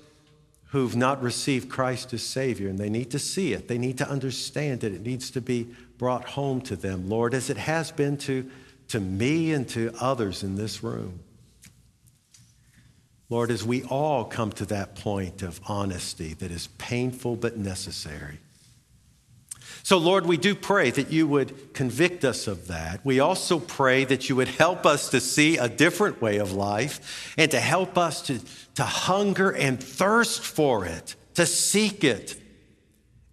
who've 0.67 0.95
not 0.95 1.23
received 1.23 1.69
Christ 1.69 2.13
as 2.13 2.23
Savior, 2.23 2.67
and 2.67 2.77
they 2.77 2.89
need 2.89 3.09
to 3.11 3.19
see 3.19 3.53
it. 3.53 3.69
They 3.69 3.77
need 3.77 3.97
to 3.99 4.09
understand 4.09 4.83
it. 4.83 4.93
It 4.93 5.01
needs 5.01 5.31
to 5.31 5.41
be 5.41 5.69
brought 5.97 6.25
home 6.25 6.59
to 6.61 6.75
them, 6.75 7.07
Lord, 7.07 7.33
as 7.33 7.49
it 7.49 7.55
has 7.55 7.89
been 7.91 8.17
to, 8.17 8.49
to 8.89 8.99
me 8.99 9.53
and 9.53 9.67
to 9.69 9.93
others 9.97 10.43
in 10.43 10.55
this 10.55 10.83
room. 10.83 11.19
Lord, 13.29 13.49
as 13.49 13.63
we 13.63 13.83
all 13.83 14.25
come 14.25 14.51
to 14.53 14.65
that 14.65 14.95
point 14.95 15.41
of 15.41 15.61
honesty 15.65 16.33
that 16.33 16.51
is 16.51 16.67
painful 16.77 17.37
but 17.37 17.55
necessary. 17.55 18.39
So, 19.85 19.97
Lord, 19.97 20.25
we 20.25 20.37
do 20.37 20.55
pray 20.55 20.91
that 20.91 21.11
you 21.11 21.27
would 21.27 21.73
convict 21.73 22.23
us 22.23 22.47
of 22.47 22.67
that. 22.67 23.01
We 23.03 23.19
also 23.19 23.59
pray 23.59 24.05
that 24.05 24.29
you 24.29 24.37
would 24.37 24.47
help 24.47 24.85
us 24.85 25.09
to 25.09 25.19
see 25.19 25.57
a 25.57 25.67
different 25.67 26.21
way 26.21 26.37
of 26.37 26.53
life 26.53 27.33
and 27.37 27.51
to 27.51 27.59
help 27.59 27.97
us 27.97 28.21
to, 28.23 28.39
to 28.75 28.83
hunger 28.83 29.51
and 29.51 29.83
thirst 29.83 30.41
for 30.41 30.85
it, 30.85 31.15
to 31.33 31.45
seek 31.45 32.05
it. 32.05 32.39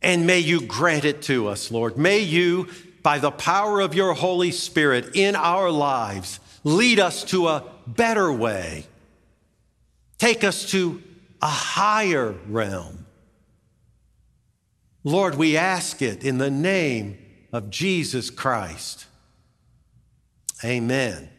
And 0.02 0.26
may 0.26 0.40
you 0.40 0.62
grant 0.62 1.04
it 1.04 1.22
to 1.22 1.46
us, 1.46 1.70
Lord. 1.70 1.96
May 1.96 2.18
you, 2.18 2.66
by 3.04 3.20
the 3.20 3.30
power 3.30 3.78
of 3.78 3.94
your 3.94 4.12
Holy 4.14 4.50
Spirit 4.50 5.14
in 5.14 5.36
our 5.36 5.70
lives, 5.70 6.40
lead 6.64 6.98
us 6.98 7.22
to 7.24 7.46
a 7.46 7.64
better 7.86 8.32
way. 8.32 8.86
Take 10.18 10.42
us 10.42 10.68
to 10.72 11.00
a 11.40 11.46
higher 11.46 12.34
realm 12.48 12.99
Lord, 15.02 15.36
we 15.36 15.56
ask 15.56 16.02
it 16.02 16.24
in 16.24 16.38
the 16.38 16.50
name 16.50 17.18
of 17.52 17.70
Jesus 17.70 18.30
Christ. 18.30 19.06
Amen. 20.64 21.30